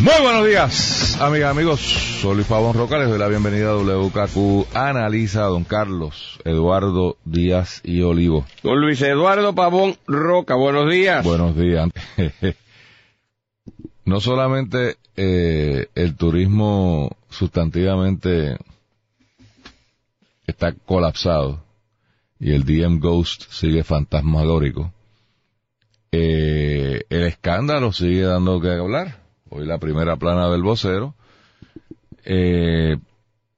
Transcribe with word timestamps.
Muy 0.00 0.14
buenos 0.22 0.46
días, 0.46 1.20
amigas, 1.20 1.50
amigos. 1.50 1.80
Soy 1.80 2.36
Luis 2.36 2.46
Pavón 2.46 2.74
Roca, 2.74 2.98
les 2.98 3.10
doy 3.10 3.18
la 3.18 3.28
bienvenida 3.28 3.72
a 3.72 3.76
WKQ 3.76 4.74
Analiza, 4.74 5.42
don 5.42 5.64
Carlos, 5.64 6.38
Eduardo 6.46 7.18
Díaz 7.26 7.82
y 7.84 8.00
Olivo. 8.00 8.46
Don 8.62 8.80
Luis 8.80 9.02
Eduardo 9.02 9.54
Pavón 9.54 9.98
Roca, 10.06 10.54
buenos 10.54 10.90
días. 10.90 11.22
Buenos 11.22 11.54
días. 11.54 11.90
no 14.06 14.20
solamente 14.20 14.96
eh, 15.16 15.88
el 15.94 16.16
turismo 16.16 17.14
sustantivamente 17.28 18.56
está 20.46 20.72
colapsado 20.72 21.62
y 22.38 22.52
el 22.54 22.64
DM 22.64 23.00
Ghost 23.00 23.50
sigue 23.50 23.84
fantasmagórico, 23.84 24.94
eh, 26.10 27.02
el 27.10 27.24
escándalo 27.24 27.92
sigue 27.92 28.22
dando 28.22 28.62
que 28.62 28.70
hablar 28.70 29.19
hoy 29.50 29.66
la 29.66 29.78
primera 29.78 30.16
plana 30.16 30.48
del 30.48 30.62
vocero, 30.62 31.14
eh, 32.24 32.96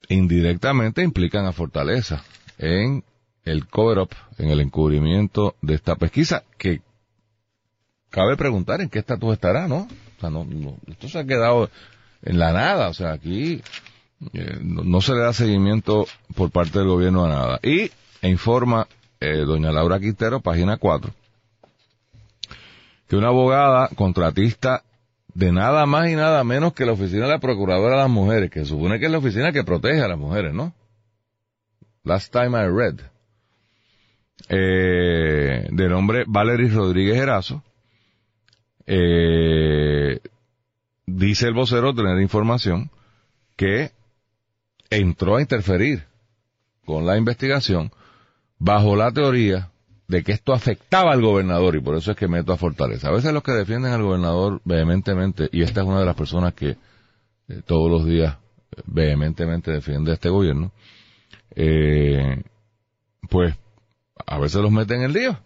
indirectamente 0.09 1.02
implican 1.02 1.46
a 1.46 1.53
Fortaleza 1.53 2.22
en 2.58 3.05
el 3.44 3.67
cover-up, 3.67 4.11
en 4.39 4.50
el 4.50 4.61
encubrimiento 4.61 5.55
de 5.62 5.75
esta 5.75 5.97
pesquisa, 5.97 6.44
que 6.58 6.80
cabe 8.11 8.36
preguntar 8.36 8.80
en 8.80 8.89
qué 8.89 9.00
estatus 9.00 9.34
estará, 9.34 9.69
¿no? 9.69 9.89
O 10.17 10.20
sea, 10.20 10.30
no, 10.30 10.47
esto 10.86 11.08
se 11.08 11.19
ha 11.19 11.25
quedado 11.25 11.70
en 12.22 12.39
la 12.39 12.52
nada, 12.52 12.89
o 12.89 12.95
sea, 12.95 13.12
aquí 13.12 13.61
eh, 14.33 14.58
no, 14.62 15.00
se 15.00 15.12
le 15.12 15.20
da 15.20 15.33
seguimiento 15.33 16.06
por 16.34 16.50
parte 16.50 16.78
del 16.78 16.89
gobierno 16.89 17.24
a 17.24 17.28
nada. 17.28 17.61
Y 17.62 17.91
informa 18.22 18.86
eh, 19.20 19.39
doña 19.39 19.72
Laura 19.72 19.98
Quintero, 19.98 20.41
página 20.41 20.77
4, 20.77 21.12
que 23.08 23.17
una 23.17 23.28
abogada 23.28 23.89
contratista 23.97 24.84
de 25.34 25.52
nada 25.52 25.86
más 25.86 26.08
y 26.11 26.14
nada 26.14 26.44
menos 26.44 26.72
que 26.75 26.84
la 26.84 26.92
oficina 26.92 27.27
de 27.27 27.33
la 27.33 27.38
Procuradora 27.38 27.97
de 27.97 28.02
las 28.02 28.11
Mujeres, 28.11 28.50
que 28.50 28.64
supone 28.64 28.98
que 28.98 29.06
es 29.06 29.12
la 29.12 29.19
oficina 29.19 29.52
que 29.52 29.64
protege 29.64 30.02
a 30.02 30.08
las 30.08 30.19
mujeres, 30.19 30.52
¿no? 30.52 30.74
Last 32.05 32.33
time 32.33 32.58
I 32.58 32.69
read. 32.69 33.00
Eh, 34.48 35.69
de 35.70 35.89
nombre 35.89 36.24
Valery 36.27 36.69
Rodríguez 36.69 37.16
Erazo. 37.16 37.62
Eh, 38.86 40.20
dice 41.06 41.46
el 41.46 41.55
vocero 41.55 41.94
tener 41.94 42.20
información 42.20 42.91
que 43.56 43.92
entró 44.91 45.36
a 45.36 45.41
interferir 45.41 46.05
con 46.84 47.06
la 47.06 47.17
investigación 47.17 47.92
bajo 48.58 48.96
la 48.96 49.12
teoría 49.12 49.72
de 50.08 50.22
que 50.22 50.33
esto 50.33 50.53
afectaba 50.53 51.12
al 51.12 51.22
gobernador 51.22 51.77
y 51.77 51.81
por 51.81 51.97
eso 51.97 52.11
es 52.11 52.17
que 52.17 52.28
meto 52.28 52.53
a 52.53 52.56
Fortaleza. 52.56 53.08
A 53.08 53.12
veces 53.12 53.33
los 53.33 53.42
que 53.42 53.53
defienden 53.53 53.92
al 53.92 54.03
gobernador 54.03 54.61
vehementemente, 54.64 55.48
y 55.53 55.62
esta 55.62 55.81
es 55.81 55.86
una 55.86 56.00
de 56.00 56.06
las 56.06 56.17
personas 56.17 56.55
que 56.55 56.77
eh, 57.48 57.62
todos 57.64 57.91
los 57.91 58.05
días 58.05 58.36
eh, 58.77 58.83
vehementemente 58.86 59.70
defiende 59.70 60.11
a 60.11 60.14
este 60.14 60.28
gobierno, 60.28 60.73
eh, 61.55 62.42
pues 63.28 63.55
a 64.27 64.39
veces 64.39 64.61
los 64.61 64.70
meten 64.70 64.98
en 64.98 65.05
el 65.05 65.12
lío. 65.12 65.39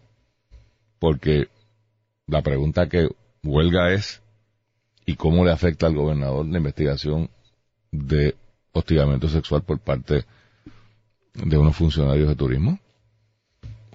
Porque 0.99 1.49
la 2.27 2.43
pregunta 2.43 2.89
que 2.89 3.09
huelga 3.45 3.93
es, 3.93 4.23
¿y 5.05 5.15
cómo 5.17 5.45
le 5.45 5.53
afecta 5.53 5.87
al 5.87 5.95
gobernador 5.95 6.47
la 6.47 6.59
investigación 6.59 7.31
de 7.93 8.35
hostigamiento 8.73 9.29
sexual 9.29 9.63
por 9.63 9.79
parte 9.79 10.25
de 11.35 11.59
unos 11.59 11.77
funcionarios 11.77 12.29
de 12.29 12.35
turismo? 12.35 12.81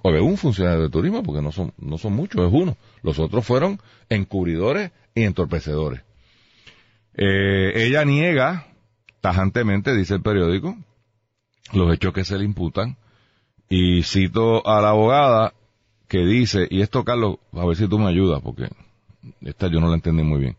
O 0.02 0.12
de 0.12 0.20
un 0.20 0.36
funcionario 0.36 0.82
de 0.82 0.90
turismo, 0.90 1.22
porque 1.22 1.42
no 1.42 1.52
son, 1.52 1.72
no 1.78 1.98
son 1.98 2.14
muchos, 2.14 2.46
es 2.46 2.52
uno. 2.52 2.76
Los 3.02 3.18
otros 3.18 3.46
fueron 3.46 3.80
encubridores 4.08 4.90
y 5.14 5.22
entorpecedores. 5.22 6.02
Eh, 7.14 7.72
ella 7.86 8.04
niega 8.04 8.66
tajantemente, 9.20 9.94
dice 9.94 10.14
el 10.14 10.22
periódico, 10.22 10.76
los 11.72 11.94
hechos 11.94 12.12
que 12.12 12.24
se 12.24 12.38
le 12.38 12.44
imputan, 12.44 12.96
y 13.68 14.02
cito 14.02 14.66
a 14.66 14.82
la 14.82 14.90
abogada 14.90 15.54
que 16.08 16.18
dice, 16.18 16.66
y 16.68 16.82
esto 16.82 17.04
Carlos, 17.04 17.36
a 17.52 17.64
ver 17.64 17.76
si 17.76 17.88
tú 17.88 17.98
me 17.98 18.08
ayudas, 18.08 18.42
porque 18.42 18.68
esta 19.40 19.68
yo 19.68 19.80
no 19.80 19.88
la 19.88 19.94
entendí 19.94 20.22
muy 20.22 20.40
bien. 20.40 20.56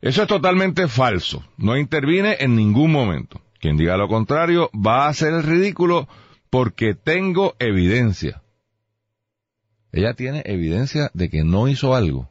Eso 0.00 0.22
es 0.22 0.28
totalmente 0.28 0.86
falso, 0.86 1.42
no 1.56 1.76
interviene 1.76 2.36
en 2.38 2.54
ningún 2.54 2.92
momento. 2.92 3.40
Quien 3.58 3.76
diga 3.76 3.96
lo 3.96 4.06
contrario 4.06 4.70
va 4.72 5.06
a 5.06 5.08
hacer 5.08 5.34
el 5.34 5.42
ridículo 5.42 6.06
porque 6.50 6.94
tengo 6.94 7.56
evidencia. 7.58 8.42
Ella 9.92 10.14
tiene 10.14 10.42
evidencia 10.44 11.10
de 11.14 11.30
que 11.30 11.44
no 11.44 11.68
hizo 11.68 11.94
algo. 11.94 12.28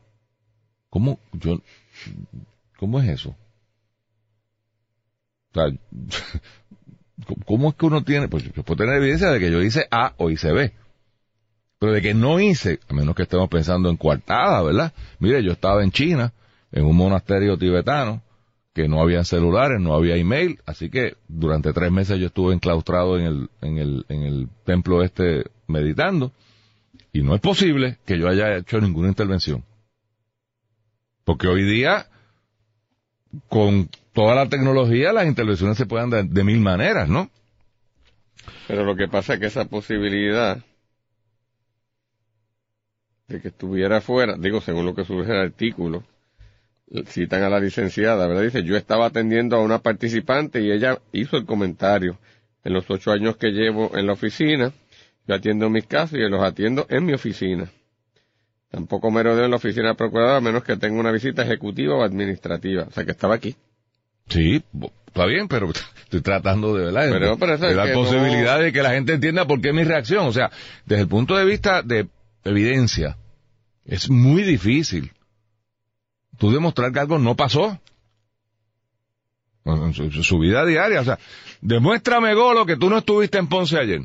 ¿Cómo, 0.89 1.19
yo, 1.33 1.61
cómo 2.77 2.99
es 2.99 3.09
eso? 3.09 3.35
O 5.55 5.71
¿cómo 7.45 7.69
es 7.69 7.75
que 7.75 7.85
uno 7.85 8.03
tiene, 8.03 8.27
pues 8.27 8.43
yo 8.43 8.63
puedo 8.63 8.77
tener 8.77 8.95
evidencia 9.01 9.29
de 9.29 9.39
que 9.39 9.51
yo 9.51 9.61
hice 9.61 9.87
A 9.91 10.13
o 10.17 10.29
hice 10.29 10.51
B. 10.51 10.73
Pero 11.79 11.93
de 11.93 12.01
que 12.01 12.13
no 12.13 12.39
hice, 12.39 12.79
a 12.87 12.93
menos 12.93 13.15
que 13.15 13.23
estemos 13.23 13.49
pensando 13.49 13.89
en 13.89 13.97
coartada, 13.97 14.61
¿verdad? 14.63 14.93
Mire, 15.19 15.43
yo 15.43 15.51
estaba 15.51 15.83
en 15.83 15.91
China, 15.91 16.33
en 16.71 16.85
un 16.85 16.95
monasterio 16.95 17.57
tibetano, 17.57 18.21
que 18.73 18.87
no 18.87 19.01
había 19.01 19.23
celulares, 19.23 19.79
no 19.81 19.95
había 19.95 20.15
email, 20.15 20.59
así 20.65 20.89
que 20.89 21.15
durante 21.27 21.73
tres 21.73 21.91
meses 21.91 22.19
yo 22.19 22.27
estuve 22.27 22.53
enclaustrado 22.53 23.17
en 23.17 23.25
el, 23.25 23.49
en 23.61 23.77
el, 23.77 24.05
en 24.09 24.21
el 24.23 24.49
templo 24.65 25.03
este 25.03 25.45
meditando. 25.67 26.31
Y 27.17 27.23
no 27.23 27.33
es 27.33 27.41
posible 27.41 27.97
que 28.05 28.19
yo 28.19 28.29
haya 28.29 28.57
hecho 28.57 28.79
ninguna 28.79 29.07
intervención. 29.07 29.63
Porque 31.23 31.47
hoy 31.47 31.63
día, 31.63 32.05
con 33.49 33.89
toda 34.13 34.35
la 34.35 34.47
tecnología, 34.47 35.11
las 35.13 35.25
intervenciones 35.25 35.77
se 35.77 35.87
pueden 35.87 36.11
dar 36.11 36.25
de 36.25 36.43
mil 36.43 36.59
maneras, 36.59 37.09
¿no? 37.09 37.31
Pero 38.67 38.85
lo 38.85 38.95
que 38.95 39.07
pasa 39.07 39.33
es 39.33 39.39
que 39.39 39.47
esa 39.47 39.65
posibilidad 39.65 40.63
de 43.27 43.41
que 43.41 43.47
estuviera 43.47 43.99
fuera, 43.99 44.35
digo, 44.37 44.61
según 44.61 44.85
lo 44.85 44.93
que 44.93 45.03
surge 45.03 45.31
el 45.31 45.39
artículo, 45.39 46.03
citan 47.07 47.41
a 47.41 47.49
la 47.49 47.59
licenciada, 47.59 48.27
¿verdad? 48.27 48.43
Dice, 48.43 48.63
yo 48.63 48.77
estaba 48.77 49.07
atendiendo 49.07 49.55
a 49.55 49.63
una 49.63 49.79
participante 49.79 50.61
y 50.61 50.71
ella 50.71 50.99
hizo 51.13 51.35
el 51.35 51.47
comentario. 51.47 52.19
En 52.63 52.73
los 52.73 52.87
ocho 52.91 53.11
años 53.11 53.37
que 53.37 53.47
llevo 53.47 53.97
en 53.97 54.05
la 54.05 54.13
oficina, 54.13 54.71
yo 55.27 55.35
atiendo 55.35 55.69
mis 55.69 55.85
casos 55.85 56.17
y 56.17 56.29
los 56.29 56.41
atiendo 56.41 56.87
en 56.89 57.05
mi 57.05 57.13
oficina. 57.13 57.69
Tampoco 58.69 59.11
me 59.11 59.23
rodeo 59.23 59.45
en 59.45 59.51
la 59.51 59.57
oficina 59.57 59.93
procuradora 59.93 60.37
a 60.37 60.41
menos 60.41 60.63
que 60.63 60.77
tenga 60.77 60.99
una 60.99 61.11
visita 61.11 61.43
ejecutiva 61.43 61.95
o 61.95 62.03
administrativa. 62.03 62.83
O 62.83 62.91
sea 62.91 63.05
que 63.05 63.11
estaba 63.11 63.35
aquí. 63.35 63.55
Sí, 64.29 64.61
está 65.07 65.25
bien, 65.25 65.47
pero 65.47 65.69
estoy 65.69 66.21
tratando 66.21 66.75
de, 66.75 66.85
¿verdad? 66.85 67.37
de, 67.59 67.75
la 67.75 67.93
posibilidad 67.93 68.59
de 68.59 68.73
que 68.73 68.81
la 68.81 68.91
gente 68.91 69.13
entienda 69.13 69.45
por 69.45 69.61
qué 69.61 69.71
mi 69.71 69.83
reacción. 69.83 70.27
O 70.27 70.33
sea, 70.33 70.51
desde 70.85 71.03
el 71.03 71.07
punto 71.07 71.35
de 71.35 71.45
vista 71.45 71.81
de 71.81 72.07
evidencia, 72.43 73.17
es 73.85 74.09
muy 74.09 74.43
difícil 74.43 75.11
tú 76.37 76.51
demostrar 76.51 76.91
que 76.91 76.99
algo 76.99 77.19
no 77.19 77.35
pasó. 77.35 77.79
En 79.65 79.93
su, 79.93 80.09
su 80.11 80.39
vida 80.39 80.65
diaria. 80.65 81.01
O 81.01 81.03
sea, 81.05 81.19
demuéstrame, 81.61 82.33
Golo, 82.33 82.65
que 82.65 82.77
tú 82.77 82.89
no 82.89 82.99
estuviste 82.99 83.37
en 83.37 83.47
Ponce 83.47 83.77
ayer. 83.77 84.01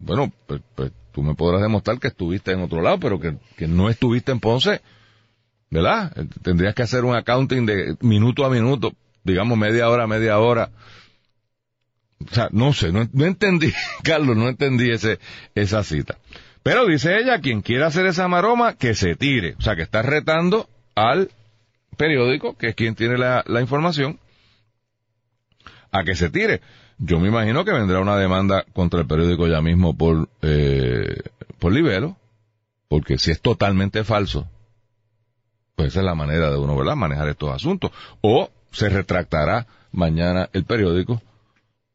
Bueno, 0.00 0.32
pues, 0.46 0.62
pues, 0.74 0.92
tú 1.12 1.22
me 1.22 1.34
podrás 1.34 1.60
demostrar 1.60 1.98
que 1.98 2.08
estuviste 2.08 2.52
en 2.52 2.62
otro 2.62 2.80
lado, 2.80 2.98
pero 2.98 3.20
que, 3.20 3.36
no 3.66 3.90
estuviste 3.90 4.32
en 4.32 4.40
Ponce, 4.40 4.80
¿verdad? 5.70 6.12
Eh, 6.16 6.26
tendrías 6.42 6.74
que 6.74 6.82
hacer 6.82 7.04
un 7.04 7.14
accounting 7.14 7.66
de 7.66 7.96
minuto 8.00 8.44
a 8.44 8.50
minuto, 8.50 8.92
digamos 9.22 9.58
media 9.58 9.88
hora, 9.88 10.06
media 10.06 10.38
hora. 10.38 10.70
O 12.28 12.34
sea, 12.34 12.48
no 12.50 12.72
sé, 12.72 12.92
no, 12.92 13.08
no 13.12 13.26
entendí, 13.26 13.72
Carlos, 14.02 14.36
no 14.36 14.48
entendí 14.48 14.90
ese, 14.90 15.18
esa 15.54 15.84
cita. 15.84 16.18
Pero 16.62 16.86
dice 16.86 17.18
ella, 17.18 17.40
quien 17.40 17.62
quiera 17.62 17.86
hacer 17.86 18.06
esa 18.06 18.28
maroma, 18.28 18.74
que 18.74 18.94
se 18.94 19.16
tire. 19.16 19.54
O 19.58 19.62
sea, 19.62 19.76
que 19.76 19.82
está 19.82 20.02
retando 20.02 20.68
al 20.94 21.30
periódico, 21.96 22.56
que 22.56 22.68
es 22.68 22.74
quien 22.74 22.94
tiene 22.94 23.16
la 23.16 23.60
información, 23.60 24.18
a 25.90 26.04
que 26.04 26.14
se 26.14 26.30
tire. 26.30 26.60
Yo 27.02 27.18
me 27.18 27.28
imagino 27.28 27.64
que 27.64 27.72
vendrá 27.72 27.98
una 28.00 28.18
demanda 28.18 28.66
contra 28.74 29.00
el 29.00 29.06
periódico 29.06 29.48
ya 29.48 29.62
mismo 29.62 29.96
por, 29.96 30.28
eh, 30.42 31.22
por 31.58 31.72
libelo, 31.72 32.18
porque 32.88 33.16
si 33.16 33.30
es 33.30 33.40
totalmente 33.40 34.04
falso, 34.04 34.46
pues 35.76 35.88
esa 35.88 36.00
es 36.00 36.04
la 36.04 36.14
manera 36.14 36.50
de 36.50 36.58
uno, 36.58 36.76
¿verdad?, 36.76 36.96
manejar 36.96 37.26
estos 37.28 37.54
asuntos. 37.54 37.90
O 38.20 38.50
se 38.70 38.90
retractará 38.90 39.66
mañana 39.92 40.50
el 40.52 40.64
periódico 40.64 41.22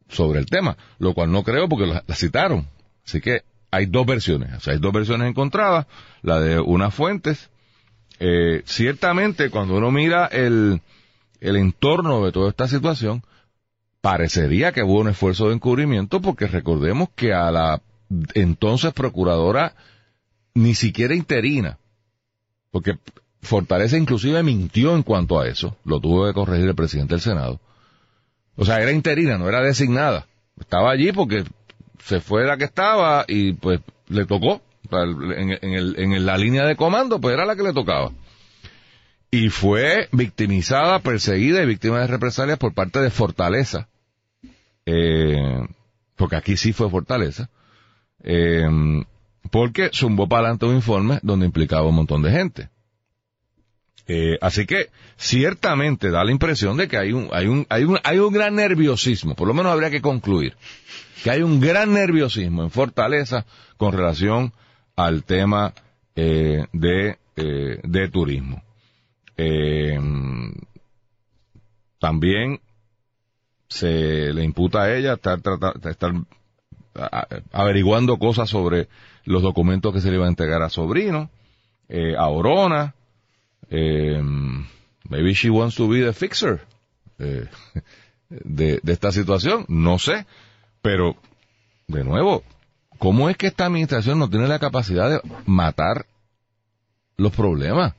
sobre 0.10 0.40
el 0.40 0.48
tema, 0.48 0.76
lo 0.98 1.14
cual 1.14 1.32
no 1.32 1.44
creo 1.44 1.70
porque 1.70 1.86
la, 1.86 2.04
citaron. 2.16 2.68
Así 3.06 3.22
que 3.22 3.44
hay 3.70 3.86
dos 3.86 4.08
versiones, 4.08 4.56
o 4.56 4.60
sea, 4.60 4.74
hay 4.74 4.80
dos 4.80 4.92
versiones 4.92 5.30
encontradas, 5.30 5.86
la 6.24 6.40
de 6.40 6.60
unas 6.60 6.92
fuentes. 6.96 7.52
Eh, 8.20 8.64
ciertamente, 8.66 9.52
cuando 9.52 9.76
uno 9.76 9.92
mira 9.92 10.26
el, 10.26 10.82
el 11.42 11.58
entorno 11.58 12.26
de 12.26 12.32
toda 12.32 12.50
esta 12.50 12.68
situación, 12.68 13.24
parecería 14.06 14.72
que 14.72 14.84
hubo 14.84 15.00
un 15.00 15.08
esfuerzo 15.08 15.48
de 15.48 15.56
encubrimiento 15.56 16.22
porque 16.22 16.46
recordemos 16.46 17.10
que 17.16 17.34
a 17.34 17.50
la 17.50 17.82
entonces 18.36 18.94
procuradora 18.94 19.74
ni 20.54 20.76
siquiera 20.76 21.16
interina, 21.16 21.80
porque 22.70 23.00
Fortaleza 23.42 23.98
inclusive 23.98 24.44
mintió 24.44 24.96
en 24.96 25.02
cuanto 25.02 25.40
a 25.40 25.48
eso, 25.48 25.76
lo 25.86 26.00
tuvo 26.00 26.28
que 26.28 26.34
corregir 26.34 26.68
el 26.68 26.76
presidente 26.76 27.16
del 27.16 27.22
Senado. 27.22 27.60
O 28.56 28.64
sea, 28.64 28.78
era 28.78 28.92
interina, 28.92 29.40
no 29.40 29.50
era 29.50 29.62
designada. 29.62 30.28
Estaba 30.60 30.92
allí 30.92 31.12
porque 31.12 31.44
se 32.04 32.22
fue 32.22 32.46
la 32.46 32.58
que 32.58 32.66
estaba 32.66 33.26
y 33.28 33.54
pues 33.54 33.80
le 34.10 34.26
tocó. 34.26 34.62
En, 34.92 35.50
el, 35.64 35.96
en 35.98 36.26
la 36.28 36.38
línea 36.38 36.64
de 36.68 36.76
comando, 36.76 37.20
pues 37.20 37.34
era 37.34 37.44
la 37.44 37.56
que 37.56 37.64
le 37.64 37.74
tocaba. 37.74 38.12
Y 39.32 39.50
fue 39.50 40.10
victimizada, 40.12 41.00
perseguida 41.00 41.64
y 41.64 41.66
víctima 41.66 42.02
de 42.02 42.08
represalias 42.08 42.60
por 42.60 42.76
parte 42.76 43.00
de 43.00 43.10
Fortaleza. 43.10 43.88
Eh, 44.86 45.68
porque 46.16 46.36
aquí 46.36 46.58
sí 46.58 46.74
fue 46.74 46.90
Fortaleza. 46.90 47.50
Eh, 48.24 48.68
porque 49.52 49.90
zumbó 49.94 50.28
para 50.28 50.44
adelante 50.44 50.66
un 50.66 50.76
informe 50.76 51.20
donde 51.22 51.46
implicaba 51.46 51.88
un 51.88 51.96
montón 51.96 52.22
de 52.22 52.32
gente. 52.32 52.70
Eh, 54.08 54.38
así 54.42 54.66
que 54.66 54.90
ciertamente 55.18 56.12
da 56.12 56.24
la 56.24 56.32
impresión 56.32 56.78
de 56.78 56.88
que 56.88 56.98
hay 56.98 57.12
un, 57.12 57.30
hay 57.32 57.48
un, 57.48 57.66
hay 57.70 57.84
un, 57.84 58.00
hay 58.04 58.20
un 58.20 58.34
gran 58.34 58.56
nerviosismo, 58.56 59.36
por 59.36 59.48
lo 59.48 59.54
menos 59.54 59.72
habría 59.72 59.90
que 59.90 60.02
concluir, 60.02 60.56
que 61.24 61.32
hay 61.32 61.42
un 61.42 61.60
gran 61.60 61.92
nerviosismo 61.94 62.64
en 62.64 62.70
Fortaleza 62.70 63.46
con 63.78 63.94
relación 63.94 64.54
al 64.96 65.24
tema 65.24 65.74
de, 66.16 67.18
de 67.36 68.10
turismo. 68.10 68.64
También 72.00 72.60
se 73.76 74.32
le 74.32 74.42
imputa 74.46 74.84
a 74.84 74.96
ella 74.96 75.16
estar, 75.16 75.42
estar 75.90 76.14
averiguando 77.52 78.18
cosas 78.18 78.50
sobre 78.50 78.88
los 79.26 79.42
documentos 79.42 79.94
que 79.94 80.00
se 80.00 80.10
le 80.10 80.16
iban 80.16 80.28
a 80.28 80.30
entregar 80.30 80.62
a 80.62 80.70
Sobrino, 80.70 81.30
eh, 81.90 82.16
a 82.18 82.30
Orona, 82.30 82.96
eh, 83.70 84.22
maybe 85.10 85.34
she 85.34 85.50
wants 85.50 85.76
to 85.76 85.90
be 85.90 86.02
the 86.02 86.14
fixer 86.14 86.62
eh, 87.20 87.50
de, 88.30 88.80
de 88.82 88.94
esta 88.94 89.12
situación, 89.12 89.66
no 89.68 90.00
sé, 90.00 90.26
pero 90.82 91.18
de 91.88 92.06
nuevo, 92.06 92.44
¿cómo 92.98 93.30
es 93.30 93.36
que 93.36 93.48
esta 93.48 93.66
administración 93.66 94.20
no 94.20 94.30
tiene 94.30 94.48
la 94.48 94.60
capacidad 94.60 95.10
de 95.10 95.22
matar 95.46 96.06
los 97.18 97.34
problemas? 97.34 97.94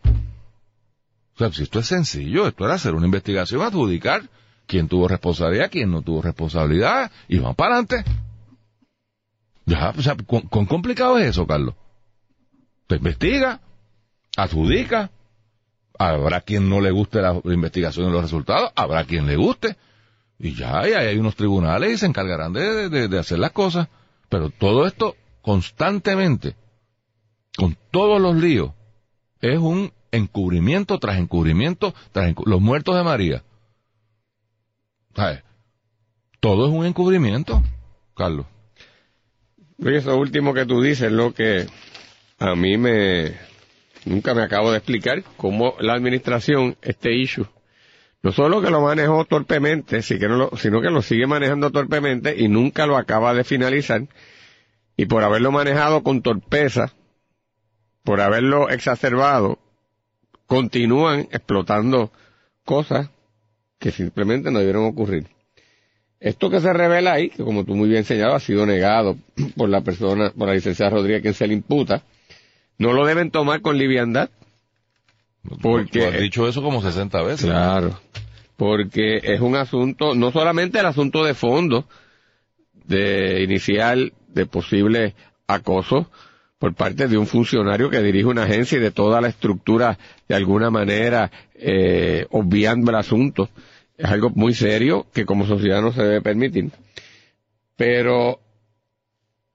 O 1.35 1.39
sea, 1.39 1.53
si 1.53 1.65
esto 1.65 1.81
es 1.81 1.87
sencillo, 1.87 2.47
esto 2.47 2.65
era 2.65 2.77
hacer 2.77 2.95
una 2.95 3.05
investigación, 3.05 3.61
adjudicar 3.61 4.31
quién 4.67 4.89
tuvo 4.89 5.09
responsabilidad, 5.09 5.71
quién 5.71 5.91
no 5.91 6.03
tuvo 6.03 6.23
responsabilidad, 6.23 7.11
y 7.29 7.39
van 7.39 7.55
para 7.55 7.77
adelante. 7.77 8.05
Ya, 9.65 9.93
o 9.97 10.03
sea, 10.03 10.17
¿cuán, 10.27 10.67
complicado 10.67 11.19
es 11.19 11.31
eso, 11.31 11.47
Carlos? 11.47 11.75
Te 12.87 12.97
investiga, 12.97 13.61
adjudica, 14.37 15.11
habrá 15.99 16.41
quien 16.41 16.69
no 16.69 16.81
le 16.81 16.91
guste 16.91 17.21
la, 17.21 17.41
investigación 17.45 18.09
y 18.09 18.13
los 18.13 18.23
resultados, 18.23 18.71
habrá 18.77 19.05
quien 19.05 19.27
le 19.27 19.37
guste, 19.37 19.77
y 20.39 20.55
ya, 20.55 20.89
y 20.89 20.93
hay 20.93 21.19
unos 21.19 21.35
tribunales 21.35 21.93
y 21.93 21.99
se 21.99 22.07
encargarán 22.07 22.53
de, 22.53 23.09
de, 23.09 23.19
hacer 23.19 23.39
las 23.39 23.53
cosas. 23.53 23.89
Pero 24.29 24.51
todo 24.51 24.87
esto 24.87 25.17
constantemente, 25.41 26.55
con 27.57 27.77
todos 27.91 28.21
los 28.21 28.37
líos, 28.37 28.73
es 29.41 29.59
un 29.59 29.93
encubrimiento 30.13 30.99
tras 30.99 31.19
encubrimiento 31.19 31.95
tras 32.13 32.35
los 32.45 32.61
muertos 32.61 32.97
de 32.97 33.03
María. 33.03 33.43
Todo 36.41 36.69
es 36.69 36.73
un 36.73 36.87
encubrimiento, 36.87 37.63
Carlos. 38.15 38.47
Oye, 39.83 39.99
eso 39.99 40.17
último 40.17 40.55
que 40.55 40.67
tú 40.67 40.81
dices, 40.81 41.11
lo 41.11 41.35
que 41.35 41.67
a 42.39 42.55
mí 42.55 42.77
me, 42.77 43.35
nunca 44.05 44.35
me 44.35 44.43
acabo 44.43 44.71
de 44.71 44.79
explicar 44.79 45.23
cómo 45.37 45.75
la 45.81 45.95
administración, 45.95 46.77
este 46.83 47.15
issue, 47.15 47.47
no 48.23 48.33
solo 48.33 48.61
que 48.61 48.71
lo 48.71 48.81
manejó 48.81 49.25
torpemente, 49.25 50.03
sino 50.03 50.51
que 50.81 50.91
lo 50.91 51.03
sigue 51.03 51.27
manejando 51.27 51.71
torpemente 51.71 52.35
y 52.37 52.49
nunca 52.49 52.87
lo 52.87 52.97
acaba 52.97 53.35
de 53.35 53.45
finalizar, 53.45 54.07
y 54.97 55.07
por 55.07 55.23
haberlo 55.23 55.53
manejado 55.53 56.03
con 56.03 56.23
torpeza, 56.23 56.93
por 58.03 58.21
haberlo 58.21 58.71
exacerbado, 58.71 59.59
continúan 60.47 61.29
explotando 61.33 62.13
cosas 62.65 63.11
que 63.79 63.91
simplemente 63.91 64.51
no 64.51 64.59
debieron 64.59 64.85
ocurrir. 64.85 65.27
Esto 66.19 66.49
que 66.49 66.61
se 66.61 66.73
revela 66.73 67.13
ahí, 67.13 67.29
que 67.29 67.45
como 67.45 67.65
tú 67.65 67.75
muy 67.75 67.89
bien 67.89 68.05
señalado, 68.05 68.37
ha 68.37 68.41
sido 68.41 68.67
negado 68.67 69.17
por 69.57 69.69
la 69.69 69.83
persona, 69.83 70.33
por 70.37 70.49
la 70.49 70.55
licenciada 70.55 70.91
Rodríguez, 70.91 71.23
quien 71.23 71.35
se 71.35 71.47
le 71.47 71.55
imputa, 71.55 72.03
no 72.79 72.93
lo 72.93 73.07
deben 73.07 73.31
tomar 73.31 73.61
con 73.61 73.79
liviandad. 73.79 74.31
Porque, 75.63 76.07
has 76.07 76.21
dicho 76.21 76.49
eso 76.49 76.63
como 76.63 76.83
60 76.83 77.23
veces. 77.23 77.47
Claro. 77.47 78.01
Porque 78.57 79.19
es 79.23 79.41
un 79.41 79.55
asunto, 79.55 80.15
no 80.15 80.33
solamente 80.33 80.81
el 80.81 80.87
asunto 80.87 81.23
de 81.25 81.35
fondo, 81.35 81.87
de 82.73 83.43
inicial, 83.43 84.13
de 84.29 84.47
posible 84.47 85.15
acoso 85.47 86.11
por 86.59 86.75
parte 86.75 87.09
de 87.09 87.19
un 87.19 87.27
funcionario 87.27 87.91
que 87.91 88.03
dirige 88.03 88.27
una 88.27 88.45
agencia 88.45 88.79
y 88.79 88.81
de 88.81 88.91
toda 88.91 89.21
la 89.21 89.29
estructura, 89.29 89.99
de 90.29 90.35
alguna 90.35 90.71
manera, 90.71 91.31
eh, 91.55 92.27
obviando 92.31 92.91
el 92.91 92.97
asunto. 92.97 93.51
Es 93.97 94.07
algo 94.07 94.31
muy 94.31 94.55
serio 94.55 95.07
que 95.13 95.25
como 95.25 95.47
sociedad 95.47 95.83
no 95.83 95.93
se 95.93 96.03
debe 96.03 96.21
permitir. 96.23 96.71
Pero 97.77 98.41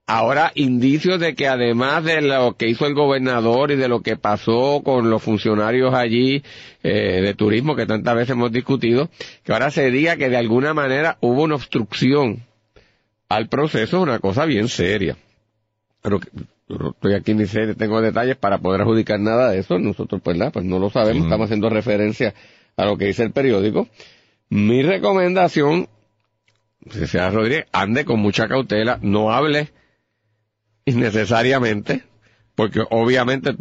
ahora 0.05 0.51
indicios 0.55 1.19
de 1.19 1.35
que 1.35 1.47
además 1.47 2.03
de 2.03 2.21
lo 2.21 2.55
que 2.55 2.67
hizo 2.67 2.85
el 2.85 2.93
gobernador 2.93 3.71
y 3.71 3.77
de 3.77 3.87
lo 3.87 4.01
que 4.01 4.17
pasó 4.17 4.81
con 4.83 5.09
los 5.09 5.23
funcionarios 5.23 5.93
allí 5.93 6.43
eh, 6.83 7.21
de 7.21 7.33
turismo 7.33 7.75
que 7.75 7.85
tantas 7.85 8.15
veces 8.15 8.31
hemos 8.31 8.51
discutido, 8.51 9.09
que 9.43 9.53
ahora 9.53 9.71
se 9.71 9.89
diga 9.89 10.17
que 10.17 10.29
de 10.29 10.37
alguna 10.37 10.73
manera 10.73 11.17
hubo 11.21 11.43
una 11.43 11.55
obstrucción 11.55 12.43
al 13.29 13.47
proceso, 13.47 13.97
es 13.97 14.03
una 14.03 14.19
cosa 14.19 14.45
bien 14.45 14.67
seria. 14.67 15.17
Pero 16.01 16.19
estoy 16.91 17.13
aquí 17.13 17.33
ni 17.33 17.45
sé, 17.45 17.73
tengo 17.75 18.01
detalles 18.01 18.37
para 18.37 18.59
poder 18.59 18.81
adjudicar 18.81 19.19
nada 19.19 19.51
de 19.51 19.59
eso, 19.59 19.79
nosotros 19.79 20.21
pues, 20.23 20.37
pues 20.51 20.65
no 20.65 20.79
lo 20.79 20.89
sabemos, 20.89 21.23
estamos 21.23 21.45
haciendo 21.45 21.69
referencia 21.69 22.33
a 22.77 22.85
lo 22.85 22.97
que 22.97 23.05
dice 23.05 23.23
el 23.23 23.31
periódico. 23.31 23.87
Mi 24.49 24.81
recomendación, 24.83 25.87
si 26.89 27.07
sea 27.07 27.29
Rodríguez, 27.29 27.65
ande 27.71 28.05
con 28.05 28.19
mucha 28.19 28.47
cautela, 28.47 28.99
no 29.01 29.31
hable 29.31 29.69
innecesariamente, 30.85 32.03
porque 32.55 32.81
obviamente 32.89 33.55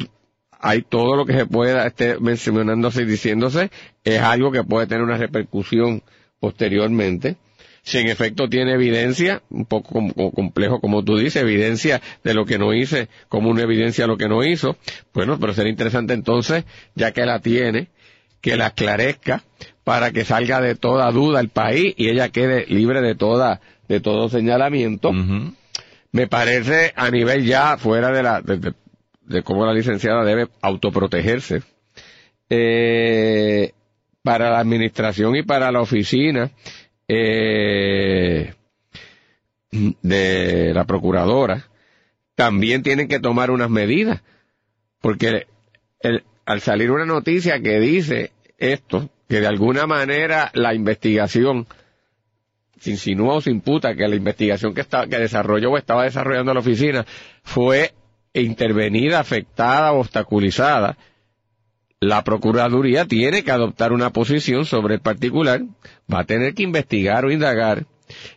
hay 0.58 0.82
todo 0.82 1.16
lo 1.16 1.24
que 1.26 1.32
se 1.32 1.46
pueda 1.46 1.86
esté 1.86 2.18
mencionándose 2.18 3.02
y 3.02 3.06
diciéndose, 3.06 3.70
es 4.04 4.20
algo 4.20 4.52
que 4.52 4.64
puede 4.64 4.86
tener 4.86 5.02
una 5.02 5.16
repercusión 5.16 6.02
posteriormente. 6.38 7.36
Si 7.82 7.98
en 7.98 8.08
efecto 8.08 8.48
tiene 8.48 8.74
evidencia, 8.74 9.42
un 9.50 9.64
poco 9.64 10.02
complejo 10.34 10.80
como 10.80 11.02
tú 11.02 11.16
dices, 11.16 11.42
evidencia 11.42 12.00
de 12.22 12.34
lo 12.34 12.44
que 12.44 12.58
no 12.58 12.74
hice, 12.74 13.08
como 13.28 13.50
una 13.50 13.62
evidencia 13.62 14.04
de 14.04 14.08
lo 14.08 14.16
que 14.16 14.28
no 14.28 14.44
hizo, 14.44 14.76
bueno, 15.14 15.38
pero 15.40 15.54
sería 15.54 15.70
interesante 15.70 16.12
entonces, 16.12 16.64
ya 16.94 17.12
que 17.12 17.24
la 17.24 17.40
tiene, 17.40 17.88
que 18.40 18.56
la 18.56 18.68
esclarezca 18.68 19.42
para 19.84 20.12
que 20.12 20.24
salga 20.24 20.60
de 20.60 20.74
toda 20.74 21.10
duda 21.10 21.40
el 21.40 21.48
país 21.48 21.94
y 21.96 22.08
ella 22.08 22.28
quede 22.28 22.66
libre 22.66 23.00
de 23.00 23.14
toda, 23.14 23.60
de 23.88 24.00
todo 24.00 24.28
señalamiento. 24.28 25.12
Me 26.12 26.26
parece 26.26 26.92
a 26.96 27.10
nivel 27.10 27.44
ya 27.44 27.76
fuera 27.76 28.10
de 28.10 28.22
la 28.22 28.42
de, 28.42 29.42
cómo 29.42 29.64
la 29.64 29.72
licenciada 29.72 30.24
debe 30.24 30.48
autoprotegerse 30.60 31.62
eh, 32.48 33.72
para 34.22 34.50
la 34.50 34.58
administración 34.58 35.36
y 35.36 35.42
para 35.42 35.70
la 35.70 35.80
oficina 35.80 36.50
eh, 37.12 38.54
de 39.72 40.72
la 40.72 40.84
procuradora 40.84 41.64
también 42.36 42.84
tienen 42.84 43.08
que 43.08 43.18
tomar 43.18 43.50
unas 43.50 43.68
medidas 43.68 44.22
porque 45.00 45.48
al 46.46 46.60
salir 46.60 46.92
una 46.92 47.06
noticia 47.06 47.60
que 47.60 47.80
dice 47.80 48.30
esto 48.58 49.10
que 49.28 49.40
de 49.40 49.48
alguna 49.48 49.86
manera 49.88 50.52
la 50.54 50.72
investigación 50.72 51.66
se 52.78 52.92
insinúa 52.92 53.34
o 53.34 53.40
se 53.40 53.50
imputa 53.50 53.96
que 53.96 54.06
la 54.06 54.14
investigación 54.14 54.72
que, 54.72 54.80
está, 54.82 55.08
que 55.08 55.18
desarrolló 55.18 55.72
o 55.72 55.78
estaba 55.78 56.04
desarrollando 56.04 56.54
la 56.54 56.60
oficina 56.60 57.04
fue 57.42 57.92
intervenida, 58.32 59.18
afectada, 59.18 59.92
obstaculizada, 59.92 60.96
la 62.00 62.24
Procuraduría 62.24 63.04
tiene 63.04 63.44
que 63.44 63.50
adoptar 63.50 63.92
una 63.92 64.10
posición 64.10 64.64
sobre 64.64 64.94
el 64.94 65.00
particular, 65.00 65.60
va 66.12 66.20
a 66.20 66.24
tener 66.24 66.54
que 66.54 66.62
investigar 66.62 67.26
o 67.26 67.30
indagar, 67.30 67.84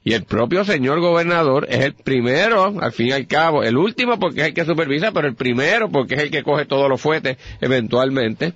y 0.03 0.13
el 0.13 0.25
propio 0.25 0.65
señor 0.65 1.00
gobernador 1.00 1.65
es 1.70 1.79
el 1.79 1.93
primero, 1.93 2.79
al 2.79 2.91
fin 2.91 3.08
y 3.08 3.12
al 3.13 3.25
cabo, 3.25 3.63
el 3.63 3.77
último 3.77 4.20
porque 4.20 4.41
es 4.41 4.48
el 4.48 4.53
que 4.53 4.65
supervisa, 4.65 5.12
pero 5.13 5.29
el 5.29 5.36
primero 5.36 5.89
porque 5.89 6.15
es 6.15 6.22
el 6.24 6.32
que 6.32 6.43
coge 6.43 6.65
todos 6.65 6.89
los 6.89 7.01
fuetes 7.01 7.38
eventualmente, 7.62 8.53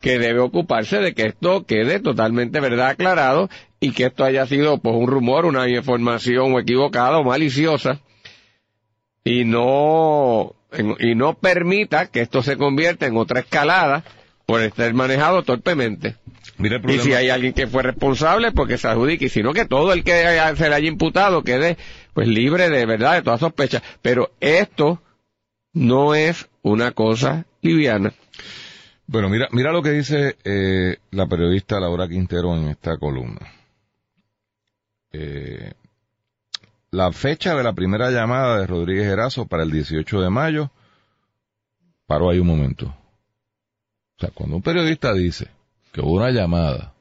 que 0.00 0.18
debe 0.18 0.40
ocuparse 0.40 0.98
de 0.98 1.14
que 1.14 1.26
esto 1.26 1.64
quede 1.64 2.00
totalmente 2.00 2.58
verdad 2.58 2.88
aclarado 2.88 3.48
y 3.78 3.92
que 3.92 4.06
esto 4.06 4.24
haya 4.24 4.46
sido 4.46 4.78
pues 4.78 4.96
un 4.96 5.06
rumor, 5.06 5.46
una 5.46 5.68
información 5.68 6.58
equivocada 6.58 7.18
o 7.18 7.24
maliciosa. 7.24 8.00
Y 9.22 9.44
no 9.44 10.54
y 10.98 11.14
no 11.14 11.34
permita 11.34 12.06
que 12.06 12.22
esto 12.22 12.42
se 12.42 12.56
convierta 12.56 13.06
en 13.06 13.16
otra 13.18 13.40
escalada 13.40 14.04
por 14.50 14.62
estar 14.62 14.92
manejado 14.94 15.44
torpemente. 15.44 16.16
y 16.88 16.98
si 16.98 17.12
hay 17.12 17.30
alguien 17.30 17.52
que 17.52 17.68
fue 17.68 17.84
responsable, 17.84 18.50
porque 18.50 18.78
se 18.78 18.88
adjudique, 18.88 19.26
y 19.26 19.28
si 19.28 19.44
no 19.44 19.52
que 19.52 19.64
todo 19.64 19.92
el 19.92 20.02
que 20.02 20.24
se 20.56 20.68
le 20.68 20.74
haya 20.74 20.88
imputado 20.88 21.44
quede 21.44 21.76
pues 22.14 22.26
libre 22.26 22.68
de 22.68 22.84
verdad 22.84 23.14
de 23.14 23.22
toda 23.22 23.38
sospecha. 23.38 23.80
Pero 24.02 24.32
esto 24.40 25.00
no 25.72 26.16
es 26.16 26.48
una 26.62 26.90
cosa 26.90 27.46
liviana. 27.62 28.12
Bueno, 29.06 29.28
mira, 29.28 29.46
mira 29.52 29.70
lo 29.70 29.82
que 29.82 29.92
dice 29.92 30.36
eh, 30.42 30.96
la 31.12 31.28
periodista 31.28 31.78
Laura 31.78 32.08
Quintero 32.08 32.56
en 32.56 32.70
esta 32.70 32.98
columna. 32.98 33.52
Eh, 35.12 35.74
la 36.90 37.12
fecha 37.12 37.54
de 37.54 37.62
la 37.62 37.72
primera 37.72 38.10
llamada 38.10 38.58
de 38.58 38.66
Rodríguez 38.66 39.06
Erazo 39.06 39.46
para 39.46 39.62
el 39.62 39.70
18 39.70 40.20
de 40.20 40.30
mayo 40.30 40.72
paró 42.08 42.30
ahí 42.30 42.40
un 42.40 42.48
momento. 42.48 42.96
O 44.20 44.26
sea, 44.26 44.30
cuando 44.34 44.56
un 44.56 44.62
periodista 44.62 45.14
dice 45.14 45.48
que 45.92 46.02
hubo 46.02 46.16
una 46.16 46.30
llamada, 46.30 46.92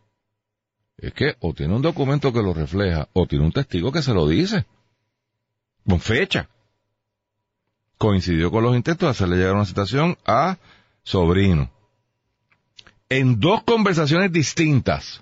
es 0.98 1.12
que 1.12 1.36
o 1.42 1.54
tiene 1.54 1.76
un 1.76 1.82
documento 1.82 2.32
que 2.32 2.42
lo 2.42 2.54
refleja, 2.54 3.10
o 3.12 3.28
tiene 3.28 3.44
un 3.44 3.52
testigo 3.52 3.92
que 3.92 4.02
se 4.02 4.14
lo 4.14 4.26
dice. 4.26 4.66
Con 5.86 6.00
fecha. 6.00 6.48
Coincidió 7.98 8.52
con 8.52 8.64
los 8.64 8.74
intentos 8.74 9.08
de 9.08 9.12
hacerle 9.12 9.36
llegar 9.36 9.56
una 9.56 9.66
citación 9.66 10.18
a 10.26 10.60
Sobrino. 11.04 11.70
En 13.10 13.42
dos 13.42 13.64
conversaciones 13.64 14.32
distintas. 14.32 15.22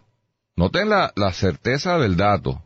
Noten 0.55 0.89
la, 0.89 1.11
la 1.15 1.33
certeza 1.33 1.97
del 1.97 2.15
dato. 2.15 2.61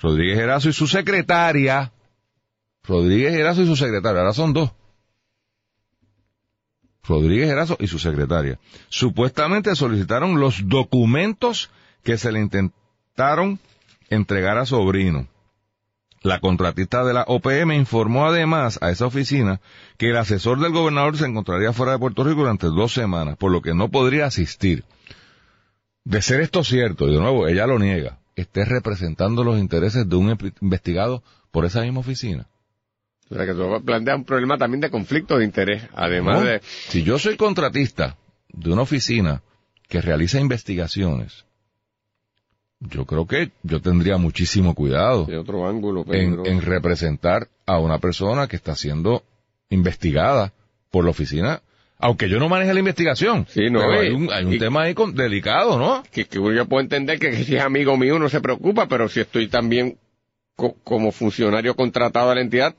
Rodríguez 0.00 0.38
Erazo 0.38 0.70
y 0.70 0.72
su 0.72 0.86
secretaria. 0.86 1.92
Rodríguez 2.84 3.34
Erazo 3.34 3.60
y 3.60 3.66
su 3.66 3.76
secretaria. 3.76 4.20
Ahora 4.20 4.32
son 4.32 4.54
dos. 4.54 4.72
Rodríguez 7.04 7.50
Erazo 7.50 7.76
y 7.80 7.86
su 7.86 7.98
secretaria. 7.98 8.58
Supuestamente 8.88 9.74
solicitaron 9.74 10.40
los 10.40 10.68
documentos 10.68 11.70
que 12.02 12.18
se 12.18 12.32
le 12.32 12.40
intentaron 12.40 13.58
entregar 14.08 14.58
a 14.58 14.66
Sobrino. 14.66 15.26
La 16.22 16.38
contratista 16.38 17.02
de 17.02 17.14
la 17.14 17.24
OPM 17.26 17.72
informó 17.72 18.26
además 18.26 18.78
a 18.82 18.90
esa 18.90 19.06
oficina 19.06 19.60
que 19.96 20.10
el 20.10 20.18
asesor 20.18 20.60
del 20.60 20.72
gobernador 20.72 21.16
se 21.16 21.24
encontraría 21.24 21.72
fuera 21.72 21.92
de 21.92 21.98
Puerto 21.98 22.24
Rico 22.24 22.40
durante 22.40 22.66
dos 22.66 22.92
semanas, 22.92 23.36
por 23.38 23.50
lo 23.50 23.62
que 23.62 23.72
no 23.72 23.88
podría 23.88 24.26
asistir. 24.26 24.84
De 26.04 26.20
ser 26.20 26.42
esto 26.42 26.62
cierto, 26.62 27.08
y 27.08 27.14
de 27.14 27.20
nuevo, 27.20 27.48
ella 27.48 27.66
lo 27.66 27.78
niega, 27.78 28.18
esté 28.36 28.66
representando 28.66 29.44
los 29.44 29.58
intereses 29.58 30.06
de 30.08 30.16
un 30.16 30.36
investigado 30.60 31.22
por 31.50 31.64
esa 31.64 31.82
misma 31.82 32.00
oficina. 32.00 32.46
O 33.30 33.34
sea, 33.34 33.46
que 33.46 33.54
tú 33.54 33.82
planteas 33.84 34.16
un 34.16 34.24
problema 34.24 34.58
también 34.58 34.80
de 34.80 34.90
conflicto 34.90 35.38
de 35.38 35.44
interés, 35.44 35.84
además 35.94 36.44
de... 36.44 36.60
Si 36.62 37.04
yo 37.04 37.18
soy 37.18 37.36
contratista 37.36 38.16
de 38.48 38.72
una 38.72 38.82
oficina 38.82 39.42
que 39.88 40.00
realiza 40.00 40.40
investigaciones, 40.40 41.44
yo 42.80 43.04
creo 43.04 43.26
que 43.26 43.52
yo 43.62 43.80
tendría 43.80 44.16
muchísimo 44.16 44.74
cuidado 44.74 45.26
de 45.26 45.38
otro 45.38 45.68
ángulo, 45.68 46.04
en, 46.08 46.60
representar 46.60 47.48
a 47.66 47.78
una 47.78 47.98
persona 47.98 48.48
que 48.48 48.56
está 48.56 48.74
siendo 48.74 49.22
investigada 49.68 50.52
por 50.90 51.04
la 51.04 51.10
oficina 51.10 51.62
aunque 52.02 52.30
yo 52.30 52.38
no 52.38 52.48
maneje 52.48 52.72
la 52.72 52.80
investigación. 52.80 53.46
Sí, 53.50 53.68
no, 53.68 53.82
hay 53.82 54.08
un, 54.08 54.32
hay 54.32 54.46
un 54.46 54.58
tema 54.58 54.84
ahí 54.84 54.94
delicado, 55.12 55.78
¿no? 55.78 56.02
Que, 56.10 56.24
que, 56.24 56.38
yo 56.38 56.66
puedo 56.66 56.80
entender 56.80 57.18
que, 57.18 57.44
si 57.44 57.56
es 57.56 57.62
amigo 57.62 57.94
mío 57.98 58.18
no 58.18 58.30
se 58.30 58.40
preocupa, 58.40 58.88
pero 58.88 59.06
si 59.10 59.20
estoy 59.20 59.48
también 59.48 59.98
como 60.56 61.12
funcionario 61.12 61.76
contratado 61.76 62.30
a 62.30 62.34
la 62.34 62.40
entidad, 62.40 62.74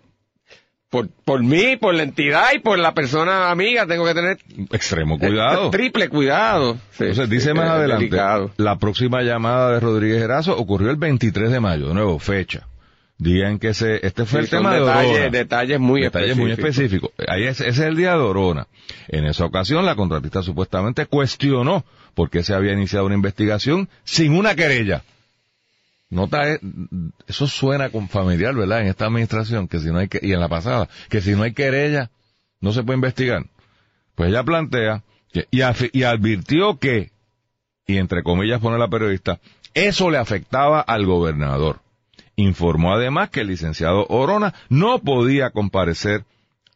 por, 0.91 1.07
por 1.10 1.41
mí, 1.41 1.77
por 1.77 1.95
la 1.95 2.03
entidad 2.03 2.50
y 2.53 2.60
por 2.60 2.77
la 2.77 2.93
persona 2.93 3.50
amiga 3.50 3.88
tengo 3.88 4.05
que 4.05 4.13
tener 4.13 4.38
extremo 4.71 5.17
cuidado. 5.17 5.71
triple 5.71 6.10
cuidado. 6.10 6.77
Entonces 7.00 7.29
dice 7.29 7.53
más 7.53 7.69
adelante, 7.69 8.10
la 8.57 8.77
próxima 8.77 9.21
llamada 9.21 9.71
de 9.71 9.79
Rodríguez 9.79 10.21
Erazo 10.21 10.55
ocurrió 10.57 10.91
el 10.91 10.98
23 10.98 11.50
de 11.50 11.60
mayo, 11.62 11.88
de 11.88 11.93
nuevo, 11.93 12.19
fecha. 12.19 12.67
Día 13.17 13.50
en 13.50 13.60
que 13.60 13.74
se, 13.74 14.05
este 14.05 14.25
fue 14.25 14.41
el 14.41 14.50
tema 14.50 14.74
de 14.74 15.29
Detalles 15.29 15.79
muy 15.79 16.01
detalles 16.01 16.36
muy 16.36 16.51
específicos. 16.51 17.12
Ahí 17.25 17.45
ese 17.45 17.69
es 17.69 17.79
el 17.79 17.95
día 17.95 18.12
de 18.12 18.17
Orona. 18.17 18.67
En 19.07 19.24
esa 19.24 19.45
ocasión 19.45 19.86
la 19.86 19.95
contratista 19.95 20.43
supuestamente 20.43 21.05
cuestionó 21.05 21.86
por 22.15 22.29
qué 22.29 22.43
se 22.43 22.53
había 22.53 22.74
iniciado 22.74 23.05
una 23.05 23.15
investigación 23.15 23.88
sin 24.03 24.33
una 24.33 24.55
querella. 24.55 25.03
Nota, 26.12 26.48
eh, 26.48 26.60
eso 27.25 27.48
suena 27.48 27.89
con 27.89 28.10
familiar, 28.10 28.53
¿verdad? 28.53 28.82
En 28.82 28.88
esta 28.88 29.06
administración, 29.06 29.68
que 29.68 29.80
si 29.80 29.88
no 29.88 29.98
hay 30.00 30.10
que, 30.10 30.20
y 30.22 30.34
en 30.34 30.41
la 30.41 30.50
pasada, 30.50 30.89
que 31.10 31.22
si 31.22 31.32
no 31.32 31.44
hay 31.44 31.53
querella, 31.53 32.12
no 32.60 32.74
se 32.74 32.84
puede 32.84 32.98
investigar. 32.98 33.46
Pues 34.15 34.30
ella 34.30 34.44
plantea, 34.44 35.03
y, 35.34 35.62
y 35.98 36.03
advirtió 36.03 36.77
que, 36.77 37.12
y 37.88 37.98
entre 37.98 38.24
comillas 38.24 38.60
pone 38.60 38.77
la 38.77 38.89
periodista, 38.89 39.39
eso 39.74 40.12
le 40.12 40.18
afectaba 40.18 40.82
al 40.82 41.06
gobernador. 41.06 41.80
Informó 42.36 42.94
además 42.94 43.30
que 43.30 43.41
el 43.41 43.48
licenciado 43.48 44.06
Orona 44.10 44.53
no 44.68 45.00
podía 45.00 45.51
comparecer 45.51 46.25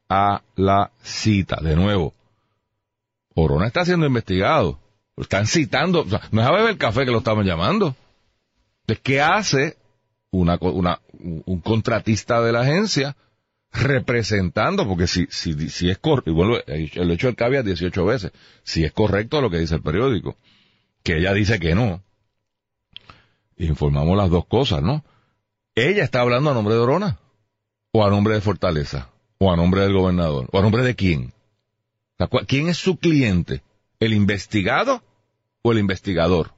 a 0.07 0.43
la 0.55 0.91
cita. 1.03 1.57
De 1.61 1.75
nuevo, 1.75 2.13
Orona 3.33 3.67
está 3.67 3.83
siendo 3.83 4.05
investigado. 4.05 4.79
Están 5.17 5.45
citando. 5.45 6.01
O 6.01 6.09
sea, 6.09 6.21
no 6.31 6.41
es 6.41 6.47
a 6.47 6.51
beber 6.51 6.77
café 6.77 7.03
que 7.03 7.11
lo 7.11 7.17
estamos 7.19 7.45
llamando. 7.45 7.95
Entonces, 8.87 9.03
¿qué 9.03 9.21
hace 9.21 9.77
un 10.31 11.61
contratista 11.63 12.41
de 12.41 12.51
la 12.51 12.61
agencia 12.61 13.15
representando? 13.71 14.87
Porque 14.87 15.07
si, 15.07 15.25
si, 15.31 15.69
si 15.69 15.89
es 15.89 15.97
correcto, 15.97 16.29
y 16.29 16.33
vuelvo, 16.33 16.57
el 16.67 17.11
hecho 17.11 17.27
del 17.27 17.35
caveat 17.35 17.65
18 17.65 18.05
veces, 18.05 18.31
si 18.63 18.83
es 18.83 18.91
correcto 18.91 19.41
lo 19.41 19.49
que 19.49 19.57
dice 19.57 19.75
el 19.75 19.81
periódico, 19.81 20.37
que 21.01 21.17
ella 21.17 21.33
dice 21.33 21.59
que 21.59 21.73
no, 21.73 22.03
informamos 23.57 24.15
las 24.15 24.29
dos 24.29 24.45
cosas, 24.45 24.83
¿no? 24.83 25.03
Ella 25.73 26.03
está 26.03 26.21
hablando 26.21 26.51
a 26.51 26.53
nombre 26.53 26.75
de 26.75 26.81
Orona, 26.81 27.19
o 27.91 28.05
a 28.05 28.09
nombre 28.11 28.35
de 28.35 28.41
Fortaleza, 28.41 29.09
o 29.39 29.51
a 29.51 29.55
nombre 29.55 29.81
del 29.81 29.93
gobernador, 29.93 30.47
o 30.51 30.59
a 30.59 30.61
nombre 30.61 30.83
de 30.83 30.95
quién. 30.95 31.33
¿Quién 32.47 32.69
es 32.69 32.77
su 32.77 32.97
cliente? 32.97 33.63
¿El 33.99 34.13
investigado 34.13 35.01
o 35.63 35.71
el 35.71 35.79
investigador? 35.79 36.54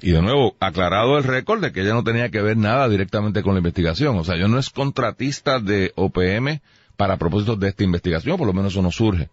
Y 0.00 0.12
de 0.12 0.22
nuevo, 0.22 0.56
aclarado 0.60 1.18
el 1.18 1.24
récord 1.24 1.60
de 1.60 1.72
que 1.72 1.80
ella 1.80 1.94
no 1.94 2.04
tenía 2.04 2.30
que 2.30 2.40
ver 2.40 2.56
nada 2.56 2.88
directamente 2.88 3.42
con 3.42 3.54
la 3.54 3.58
investigación. 3.58 4.16
O 4.16 4.24
sea, 4.24 4.36
yo 4.36 4.46
no 4.46 4.58
es 4.58 4.70
contratista 4.70 5.58
de 5.58 5.92
OPM 5.96 6.60
para 6.96 7.16
propósitos 7.16 7.58
de 7.58 7.68
esta 7.68 7.84
investigación, 7.84 8.36
por 8.36 8.46
lo 8.46 8.52
menos 8.52 8.72
eso 8.72 8.82
no 8.82 8.92
surge. 8.92 9.28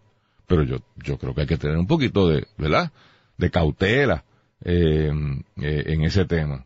Pero 0.46 0.64
yo, 0.64 0.78
yo 0.96 1.18
creo 1.18 1.34
que 1.34 1.42
hay 1.42 1.46
que 1.46 1.56
tener 1.56 1.76
un 1.76 1.86
poquito 1.86 2.28
de, 2.28 2.46
¿verdad? 2.58 2.90
De 3.36 3.50
cautela 3.50 4.24
eh, 4.64 5.10
eh, 5.60 5.82
en 5.86 6.02
ese 6.02 6.24
tema. 6.24 6.64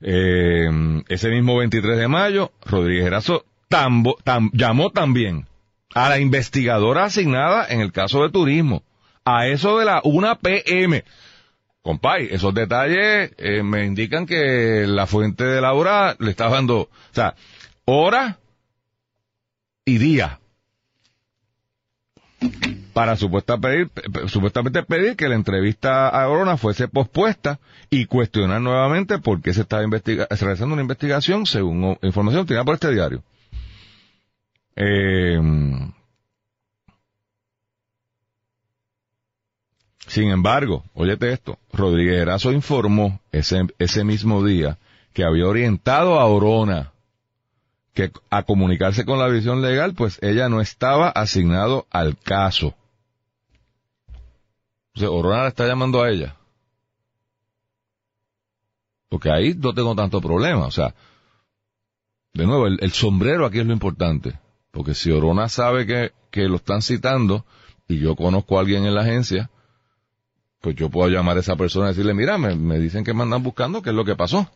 Eh, 0.00 0.68
ese 1.08 1.28
mismo 1.30 1.58
23 1.58 1.98
de 1.98 2.08
mayo, 2.08 2.52
Rodríguez 2.64 3.06
Erazo 3.06 3.44
llamó 4.52 4.90
también 4.90 5.46
a 5.94 6.08
la 6.08 6.18
investigadora 6.18 7.04
asignada 7.04 7.66
en 7.68 7.80
el 7.80 7.92
caso 7.92 8.22
de 8.22 8.30
turismo, 8.30 8.82
a 9.24 9.46
eso 9.46 9.78
de 9.78 9.84
la 9.84 10.00
1 10.02 10.38
PM. 10.38 11.04
Compay, 11.82 12.28
esos 12.30 12.52
detalles 12.54 13.32
eh, 13.38 13.62
me 13.62 13.86
indican 13.86 14.26
que 14.26 14.86
la 14.86 15.06
fuente 15.06 15.44
de 15.44 15.60
Laura 15.60 16.14
le 16.18 16.30
está 16.30 16.48
dando, 16.48 16.80
o 16.80 16.88
sea, 17.12 17.34
hora 17.86 18.38
y 19.84 19.98
día 19.98 20.40
para 22.92 23.16
supuestamente 23.16 24.82
pedir 24.82 25.16
que 25.16 25.28
la 25.28 25.34
entrevista 25.34 26.08
a 26.08 26.28
Orona 26.28 26.56
fuese 26.56 26.88
pospuesta 26.88 27.60
y 27.88 28.06
cuestionar 28.06 28.60
nuevamente 28.60 29.18
por 29.18 29.40
qué 29.40 29.54
se 29.54 29.62
estaba 29.62 29.82
realizando 29.82 30.72
una 30.72 30.82
investigación 30.82 31.46
según 31.46 31.98
información 32.02 32.46
tenida 32.46 32.64
por 32.64 32.74
este 32.74 32.92
diario. 32.92 33.22
Eh, 34.76 35.38
Sin 40.10 40.28
embargo, 40.28 40.82
óyete 40.92 41.32
esto, 41.32 41.60
Rodríguez 41.72 42.20
Erazo 42.20 42.50
informó 42.50 43.20
ese, 43.30 43.68
ese 43.78 44.02
mismo 44.02 44.44
día 44.44 44.76
que 45.12 45.22
había 45.22 45.46
orientado 45.46 46.18
a 46.18 46.26
Orona 46.26 46.92
que 47.94 48.10
a 48.28 48.42
comunicarse 48.42 49.04
con 49.04 49.20
la 49.20 49.28
visión 49.28 49.62
legal, 49.62 49.94
pues 49.94 50.18
ella 50.20 50.48
no 50.48 50.60
estaba 50.60 51.10
asignado 51.10 51.86
al 51.90 52.18
caso. 52.18 52.74
O 54.96 54.98
sea, 54.98 55.10
Orona 55.10 55.42
la 55.42 55.48
está 55.48 55.68
llamando 55.68 56.02
a 56.02 56.10
ella. 56.10 56.34
Porque 59.10 59.30
ahí 59.30 59.54
no 59.54 59.72
tengo 59.74 59.94
tanto 59.94 60.20
problema. 60.20 60.66
O 60.66 60.72
sea, 60.72 60.92
de 62.32 62.46
nuevo, 62.46 62.66
el, 62.66 62.78
el 62.80 62.90
sombrero 62.90 63.46
aquí 63.46 63.60
es 63.60 63.66
lo 63.66 63.72
importante. 63.72 64.40
Porque 64.72 64.92
si 64.92 65.12
Orona 65.12 65.48
sabe 65.48 65.86
que, 65.86 66.10
que 66.32 66.48
lo 66.48 66.56
están 66.56 66.82
citando 66.82 67.44
y 67.86 68.00
yo 68.00 68.16
conozco 68.16 68.58
a 68.58 68.62
alguien 68.62 68.84
en 68.86 68.96
la 68.96 69.02
agencia, 69.02 69.50
pues 70.60 70.76
yo 70.76 70.90
puedo 70.90 71.08
llamar 71.08 71.36
a 71.36 71.40
esa 71.40 71.56
persona 71.56 71.86
y 71.86 71.88
decirle, 71.90 72.14
mira, 72.14 72.36
me, 72.38 72.78
dicen 72.78 73.04
que 73.04 73.14
me 73.14 73.22
andan 73.22 73.42
buscando, 73.42 73.82
¿qué 73.82 73.90
es 73.90 73.96
lo 73.96 74.04
que 74.04 74.16
pasó? 74.16 74.50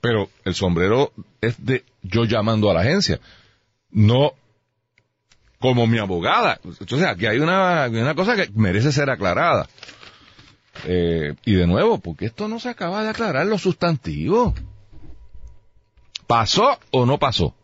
Pero 0.00 0.28
el 0.44 0.54
sombrero 0.54 1.12
es 1.40 1.64
de 1.64 1.84
yo 2.02 2.24
llamando 2.24 2.70
a 2.70 2.74
la 2.74 2.80
agencia, 2.80 3.20
no 3.90 4.34
como 5.58 5.86
mi 5.86 5.98
abogada. 5.98 6.60
Entonces 6.62 7.06
aquí 7.06 7.24
hay 7.26 7.38
una, 7.38 7.86
una 7.88 8.14
cosa 8.14 8.36
que 8.36 8.50
merece 8.54 8.92
ser 8.92 9.08
aclarada. 9.08 9.66
Eh, 10.84 11.34
y 11.46 11.54
de 11.54 11.66
nuevo, 11.66 11.98
porque 11.98 12.26
esto 12.26 12.48
no 12.48 12.60
se 12.60 12.68
acaba 12.68 13.02
de 13.02 13.08
aclarar 13.08 13.46
los 13.46 13.62
sustantivos. 13.62 14.52
¿Pasó 16.26 16.78
o 16.90 17.06
no 17.06 17.18
pasó? 17.18 17.54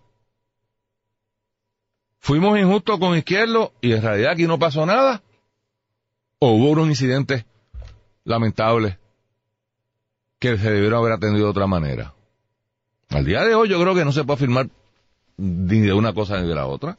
¿Fuimos 2.21 2.59
injustos 2.59 2.99
con 2.99 3.17
Izquierdo 3.17 3.73
y 3.81 3.93
en 3.93 4.03
realidad 4.03 4.33
aquí 4.33 4.47
no 4.47 4.59
pasó 4.59 4.87
nada? 4.87 5.23
¿O 6.43 6.53
hubo 6.53 6.71
unos 6.71 6.89
incidentes 6.89 7.45
lamentables 8.25 8.97
que 10.39 10.57
se 10.57 10.71
debieron 10.71 11.01
haber 11.01 11.13
atendido 11.13 11.45
de 11.45 11.51
otra 11.51 11.67
manera? 11.67 12.15
Al 13.11 13.27
día 13.27 13.45
de 13.45 13.55
hoy 13.55 13.69
yo 13.69 13.79
creo 13.79 13.95
que 13.95 14.07
no 14.07 14.13
se 14.13 14.25
puede 14.25 14.37
afirmar 14.37 14.71
ni 15.37 15.81
de 15.81 15.93
una 15.93 16.15
cosa 16.15 16.41
ni 16.41 16.49
de 16.49 16.55
la 16.55 16.67
otra. 16.67 16.97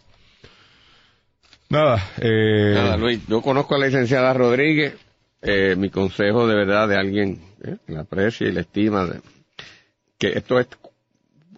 Nada, 1.70 2.08
eh... 2.20 2.74
Nada, 2.76 2.98
Luis, 2.98 3.26
yo 3.28 3.42
conozco 3.42 3.74
a 3.74 3.80
la 3.80 3.88
licenciada 3.88 4.32
Rodríguez, 4.32 4.94
eh, 5.42 5.76
mi 5.76 5.90
consejo 5.90 6.46
de 6.46 6.54
verdad 6.54 6.88
de 6.88 6.98
alguien 6.98 7.42
eh, 7.64 7.78
que 7.88 7.94
la 7.94 8.02
aprecia 8.02 8.48
y 8.48 8.52
la 8.52 8.62
estima, 8.62 9.06
de, 9.06 9.22
que 10.20 10.38
esto 10.38 10.60
es, 10.60 10.68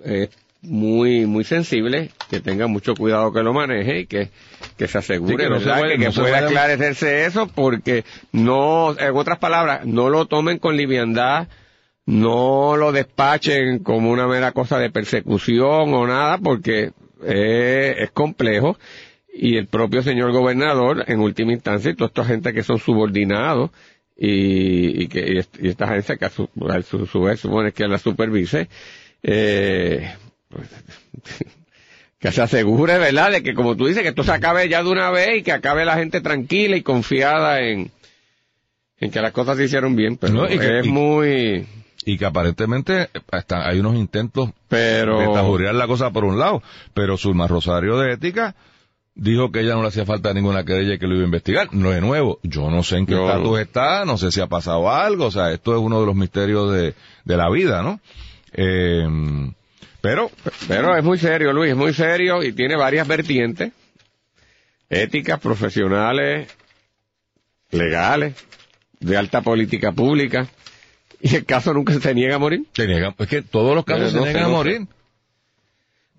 es 0.06 0.30
muy 0.64 1.26
muy 1.26 1.44
sensible, 1.44 2.10
que 2.30 2.40
tenga 2.40 2.68
mucho 2.68 2.96
cuidado 2.96 3.32
que 3.34 3.44
lo 3.44 3.54
maneje 3.54 4.00
y 4.02 4.06
que, 4.08 4.30
que 4.78 4.88
se 4.88 4.98
asegure 4.98 5.34
Sí, 5.34 5.38
que 5.38 5.50
no 5.50 5.60
se 5.60 5.66
que, 5.66 5.98
no 5.98 6.12
pueda 6.14 6.32
vaya- 6.32 6.46
esclarecerse 6.48 7.26
eso 7.26 7.48
porque 7.48 8.04
no, 8.32 8.98
en 8.98 9.16
otras 9.16 9.40
palabras, 9.40 9.86
no 9.86 10.10
lo 10.10 10.26
tomen 10.26 10.60
con 10.60 10.78
liviandad, 10.78 11.48
no 12.06 12.76
lo 12.78 12.92
despachen 12.92 13.80
como 13.80 14.10
una 14.12 14.28
mera 14.28 14.52
cosa 14.52 14.78
de 14.80 14.90
persecución 14.90 15.94
o 15.94 16.08
nada 16.08 16.38
porque 16.38 16.92
eh, 17.24 17.96
es 18.00 18.12
complejo. 18.12 18.78
Y 19.36 19.58
el 19.58 19.66
propio 19.68 20.04
señor 20.04 20.32
gobernador 20.32 21.06
en 21.08 21.20
última 21.20 21.54
instancia 21.54 21.90
y 21.92 21.96
toda 21.96 22.08
esta 22.10 22.24
gente 22.24 22.54
que 22.54 22.62
son 22.62 22.78
subordinados 22.78 23.72
y, 24.16 25.04
y 25.04 25.08
que 25.08 25.34
y 25.34 25.38
est- 25.40 25.58
y 25.60 25.70
esta 25.70 25.86
agencia 25.86 26.18
que 26.18 26.26
a 26.26 26.30
su, 26.30 26.48
a 26.70 26.82
su, 26.84 27.08
su 27.08 27.22
vez 27.22 27.40
supone 27.40 27.72
que 27.72 27.88
la 27.88 27.98
supervise 27.98 28.70
eh, 29.24 30.14
que 32.20 32.32
se 32.32 32.42
asegure, 32.42 32.98
¿verdad?, 32.98 33.32
de 33.32 33.44
que 33.44 33.54
como 33.54 33.76
tú 33.76 33.86
dices, 33.88 34.02
que 34.04 34.10
esto 34.10 34.24
se 34.24 34.32
acabe 34.32 34.70
ya 34.70 34.82
de 34.84 34.90
una 34.90 35.10
vez 35.12 35.40
y 35.40 35.44
que 35.44 35.52
acabe 35.52 35.84
la 35.86 35.96
gente 35.98 36.22
tranquila 36.22 36.76
y 36.78 36.82
confiada 36.82 37.62
en, 37.62 37.92
en 39.00 39.12
que 39.12 39.22
las 39.22 39.32
cosas 39.34 39.58
se 39.58 39.66
hicieron 39.66 39.96
bien, 39.96 40.18
pero 40.18 40.34
No, 40.34 40.46
y 40.50 40.58
que- 40.58 40.80
es 40.80 40.86
y- 40.86 40.90
muy, 40.90 41.68
Y 42.06 42.18
que 42.18 42.26
aparentemente 42.26 43.10
hasta 43.32 43.68
hay 43.68 43.80
unos 43.80 43.96
intentos 43.96 44.52
pero, 44.70 45.20
de 45.20 45.28
tajurear 45.34 45.76
la 45.76 45.88
cosa 45.88 46.12
por 46.12 46.24
un 46.24 46.40
lado, 46.40 46.62
pero 46.94 47.18
Zulma 47.18 47.48
Rosario 47.48 47.98
de 47.98 48.14
Ética 48.14 48.56
dijo 49.16 49.52
que 49.52 49.60
ella 49.60 49.76
no 49.76 49.82
le 49.84 49.90
hacía 49.90 50.06
falta 50.06 50.34
ninguna 50.34 50.64
querella 50.64 50.96
y 50.96 51.00
que 51.00 51.08
lo 51.08 51.14
iba 51.16 51.24
a 51.24 51.26
investigar. 51.26 51.70
No 51.74 51.92
de 51.92 52.02
nuevo, 52.02 52.40
yo 52.44 52.70
no 52.72 52.84
sé 52.84 52.98
en 52.98 53.06
qué 53.06 53.14
estatus 53.16 53.60
está, 53.60 54.06
no 54.06 54.18
sé 54.18 54.32
si 54.32 54.42
ha 54.42 54.48
pasado 54.48 54.90
algo, 54.92 55.26
o 55.26 55.32
sea, 55.32 55.52
esto 55.52 55.74
es 55.76 55.80
uno 55.82 56.00
de 56.00 56.06
los 56.08 56.16
misterios 56.16 56.72
de, 56.74 56.94
de 57.26 57.38
la 57.38 57.50
vida, 57.50 57.84
¿no? 57.84 58.00
Eh, 58.54 59.08
pero, 60.04 60.30
pero 60.68 60.98
es 60.98 61.04
muy 61.04 61.18
serio, 61.18 61.54
Luis, 61.54 61.72
es 61.72 61.78
muy 61.78 61.94
serio 61.94 62.44
y 62.44 62.52
tiene 62.52 62.76
varias 62.76 63.08
vertientes, 63.08 63.72
éticas, 64.90 65.40
profesionales, 65.40 66.50
legales, 67.72 68.36
de 69.00 69.16
alta 69.16 69.42
política 69.42 69.94
pública, 69.94 70.48
y 71.22 71.36
el 71.38 71.46
caso 71.46 71.74
nunca 71.74 71.94
se 71.98 72.14
niega 72.14 72.36
a 72.36 72.40
morir. 72.40 72.66
se 72.74 72.86
niegan- 72.86 73.16
es 73.18 73.28
que 73.30 73.42
todos 73.44 73.74
los 73.76 73.86
casos 73.86 74.14
no 74.14 74.20
se 74.26 74.28
sé, 74.28 74.34
niegan 74.34 74.44
a 74.44 74.48
no 74.48 74.54
morir. 74.58 74.82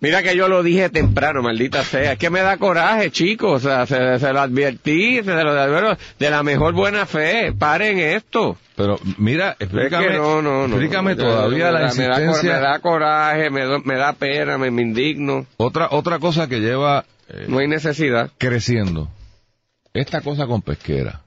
Mira 0.01 0.23
que 0.23 0.37
yo 0.37 0.49
lo 0.49 0.63
dije 0.63 0.91
temprano, 0.91 1.41
maldita 1.43 1.83
sea. 1.83 2.13
Es 2.13 2.19
que 2.19 2.29
me 2.29 2.41
da 2.41 2.59
coraje, 2.59 3.11
chicos. 3.11 3.65
O 3.65 3.69
sea, 3.69 3.87
se, 3.87 4.19
se 4.19 4.33
lo 4.35 4.41
advertí, 4.41 5.23
se 5.23 5.33
lo 5.33 5.51
advertí 5.51 6.03
de 6.19 6.31
la 6.31 6.43
mejor 6.43 6.75
buena 6.75 7.07
fe. 7.07 7.53
Paren 7.59 7.99
esto. 7.99 8.59
Pero 8.77 8.99
mira, 9.17 9.53
Es 9.59 9.63
explícame, 9.63 10.09
que 10.09 10.13
no, 10.19 10.43
no, 10.43 10.69
no. 10.69 10.75
explícame 10.77 11.15
Me- 11.15 11.23
todavía 11.23 11.71
la 11.71 11.85
insistencia. 11.85 12.55
Me 12.55 12.61
da 12.61 12.79
coraje, 12.81 13.49
me, 13.49 13.63
do- 13.63 13.81
me 13.81 13.97
da 13.97 14.13
pena, 14.13 14.59
me, 14.59 14.71
me 14.71 14.83
indigno. 14.83 15.47
Otra, 15.57 15.89
otra 15.91 16.19
cosa 16.19 16.49
que 16.49 16.61
lleva 16.61 17.07
eh, 17.29 17.47
No 17.49 17.59
hay 17.61 17.69
necesidad. 17.69 18.31
creciendo. 18.37 19.09
Esta 19.95 20.21
cosa 20.21 20.47
con 20.47 20.61
pesquera. 20.61 21.23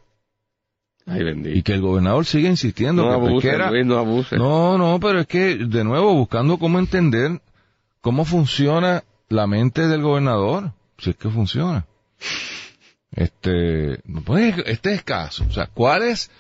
Ay, 1.08 1.22
Y 1.46 1.64
que 1.64 1.72
el 1.74 1.82
gobernador 1.82 2.26
sigue 2.26 2.50
insistiendo 2.50 3.04
No 3.04 3.10
que 3.10 3.16
abuse, 3.16 3.48
pesquera. 3.48 3.72
Luis, 3.72 3.86
no 3.86 3.98
abuse. 3.98 4.36
No, 4.36 4.78
no, 4.78 5.00
pero 5.00 5.22
es 5.22 5.26
que, 5.28 5.56
de 5.56 5.84
nuevo, 5.86 6.14
buscando 6.14 6.58
cómo 6.60 6.78
entender 6.80 7.40
cómo 8.08 8.24
funciona 8.24 9.04
la 9.28 9.48
mente 9.48 9.86
del 9.90 10.02
gobernador, 10.02 10.72
si 10.98 11.10
es 11.10 11.18
que 11.18 11.30
funciona. 11.30 11.86
Este, 13.12 14.02
este 14.66 14.94
es 14.94 15.04
caso. 15.04 15.44
O 15.50 15.52
sea, 15.52 15.68
¿cuál 15.68 16.04
es? 16.04 16.32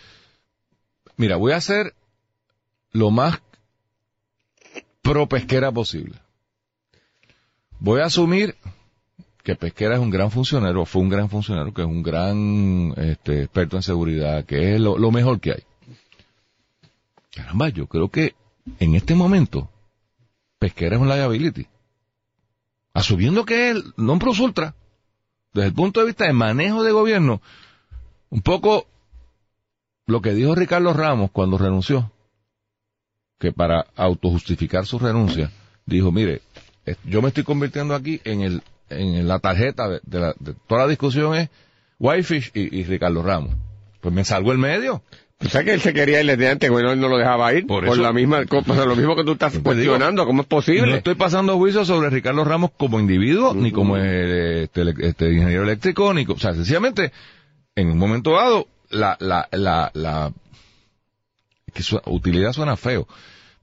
Mira, 1.18 1.36
voy 1.36 1.52
a 1.52 1.58
hacer 1.58 1.94
lo 2.94 3.12
más 3.12 3.42
pro 5.02 5.28
pesquera 5.28 5.70
posible. 5.70 6.16
Voy 7.82 8.00
a 8.00 8.06
asumir 8.06 8.56
que 9.44 9.58
Pesquera 9.58 9.96
es 9.96 10.00
un 10.00 10.10
gran 10.10 10.32
funcionario, 10.32 10.86
fue 10.86 11.02
un 11.02 11.10
gran 11.10 11.30
funcionario, 11.30 11.74
que 11.74 11.82
es 11.82 11.88
un 11.88 12.02
gran 12.02 12.94
este, 12.96 13.44
experto 13.44 13.76
en 13.76 13.84
seguridad, 13.84 14.46
que 14.46 14.76
es 14.76 14.80
lo, 14.80 14.98
lo 14.98 15.12
mejor 15.12 15.42
que 15.42 15.52
hay. 15.52 15.64
Caramba, 17.36 17.68
yo 17.68 17.88
creo 17.88 18.08
que 18.08 18.36
en 18.80 18.96
este 18.96 19.16
momento 19.16 19.70
Pesquera 20.60 20.96
es 20.96 21.02
un 21.02 21.10
liability. 21.10 21.68
Asumiendo 22.94 23.46
que 23.46 23.72
es 23.72 23.84
non 23.98 24.18
plus 24.18 24.40
ultra, 24.40 24.74
desde 25.54 25.70
el 25.70 25.74
punto 25.74 26.00
de 26.00 26.08
vista 26.08 26.26
de 26.26 26.34
manejo 26.34 26.84
de 26.84 26.92
gobierno, 26.92 27.42
un 28.30 28.42
poco 28.42 28.88
lo 30.08 30.22
que 30.22 30.34
dijo 30.34 30.56
Ricardo 30.56 30.94
Ramos 30.94 31.32
cuando 31.32 31.58
renunció, 31.58 32.12
que 33.40 33.52
para 33.52 33.86
autojustificar 33.96 34.86
su 34.86 34.98
renuncia, 34.98 35.52
dijo, 35.86 36.12
mire, 36.12 36.42
yo 37.04 37.22
me 37.22 37.28
estoy 37.28 37.44
convirtiendo 37.44 37.94
aquí 37.94 38.20
en 38.24 38.42
el 38.42 38.64
en 38.90 39.28
la 39.28 39.40
tarjeta 39.40 39.90
de, 39.90 40.00
de 40.04 40.20
la, 40.20 40.36
de 40.40 40.54
toda 40.68 40.84
la 40.84 40.88
discusión 40.88 41.36
es 41.36 41.50
Whitefish 42.00 42.52
y, 42.54 42.80
y 42.80 42.84
Ricardo 42.84 43.22
Ramos. 43.24 43.56
Pues 44.02 44.14
me 44.14 44.24
salgo 44.24 44.52
el 44.52 44.58
medio. 44.58 45.04
O 45.40 45.50
sea 45.50 45.64
que 45.64 45.72
él 45.74 45.82
se 45.82 45.94
quería 45.94 46.20
ir 46.22 46.26
desde 46.28 46.50
antes, 46.50 46.70
bueno, 46.72 46.92
él 46.92 47.00
no 47.00 47.10
lo 47.10 47.18
dejaba 47.18 47.54
ir. 47.54 47.68
Por 47.68 47.86
Por, 47.86 47.94
eso- 47.94 48.02
la 48.02 48.12
misma, 48.12 48.46
co- 48.48 48.64
o 48.68 48.74
sea, 48.76 48.86
lo 48.86 48.96
mismo 48.96 49.16
que 49.16 49.24
tú 49.24 49.34
estás 49.34 49.52
Pues 49.60 49.78
digo, 49.78 49.92
cuestionando, 49.92 50.26
¿cómo 50.26 50.42
es 50.42 50.48
posible? 50.48 50.88
No 50.90 50.96
estoy 50.96 51.14
pasando 51.16 51.56
juicio 51.58 51.86
sobre 51.86 52.10
Ricardo 52.10 52.44
Ramos 52.44 52.72
como 52.76 53.00
individuo, 53.00 53.54
ni 53.54 53.72
como 53.72 53.98
eh, 53.98 54.64
este, 54.64 54.82
este, 55.08 55.32
ingeniero 55.32 55.64
eléctrico, 55.64 56.12
ni, 56.14 56.26
o 56.28 56.40
sea, 56.40 56.54
sencillamente, 56.56 57.12
en 57.76 57.92
un 57.92 58.00
momento 58.00 58.32
dado, 58.32 58.68
la, 58.90 59.16
la, 59.20 59.48
la, 59.52 59.92
la, 59.94 60.32
es 61.68 61.74
que 61.74 61.84
su- 61.84 62.02
utilidad 62.08 62.52
suena 62.54 62.76
feo, 62.76 63.08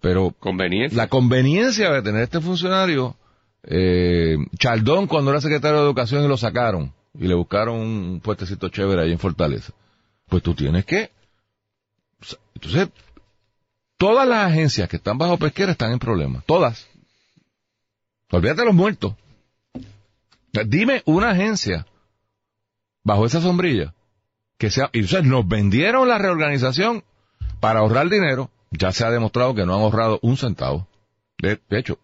pero 0.01 0.33
Conveniencia. 0.39 0.97
la 0.97 1.09
conveniencia 1.09 1.91
de 1.91 2.03
tener 2.03 2.23
este 2.23 2.41
funcionario, 2.41 3.17
eh, 3.65 4.37
Chaldón 4.59 5.09
cuando 5.09 5.33
era 5.33 5.41
secretario 5.41 5.79
de 5.79 5.85
Educación 5.87 6.25
y 6.25 6.29
lo 6.29 6.37
sacaron, 6.37 6.93
y 7.19 7.27
le 7.27 7.35
buscaron 7.35 7.81
un 7.81 8.21
puestecito 8.23 8.69
chévere 8.69 9.03
ahí 9.03 9.11
en 9.13 9.19
Fortaleza, 9.19 9.73
pues 10.29 10.41
tú 10.43 10.55
tienes 10.55 10.85
que, 10.85 11.11
entonces, 12.55 12.89
todas 13.97 14.29
las 14.29 14.51
agencias 14.51 14.89
que 14.89 14.97
están 14.97 15.19
bajo 15.19 15.39
pesquera 15.39 15.73
están 15.73 15.93
en 15.93 15.99
problemas, 15.99 16.45
todas. 16.45 16.89
Olvídate 18.31 18.63
de 18.63 18.67
los 18.67 18.75
muertos. 18.75 19.15
Dime 20.67 21.03
una 21.05 21.31
agencia 21.31 21.87
bajo 23.03 23.27
esa 23.27 23.41
sombrilla 23.41 23.95
que 24.59 24.71
sea, 24.71 24.89
y 24.93 25.01
entonces 25.01 25.25
nos 25.25 25.47
vendieron 25.47 26.09
la 26.09 26.19
reorganización 26.19 27.05
para 27.61 27.81
ahorrar 27.81 28.09
dinero, 28.09 28.51
ya 28.71 28.93
se 28.93 29.05
ha 29.05 29.11
demostrado 29.11 29.55
que 29.55 29.67
no 29.67 29.75
han 29.75 29.81
ahorrado 29.81 30.19
un 30.23 30.37
centavo. 30.37 30.87
De, 31.39 31.61
hecho, 31.71 31.99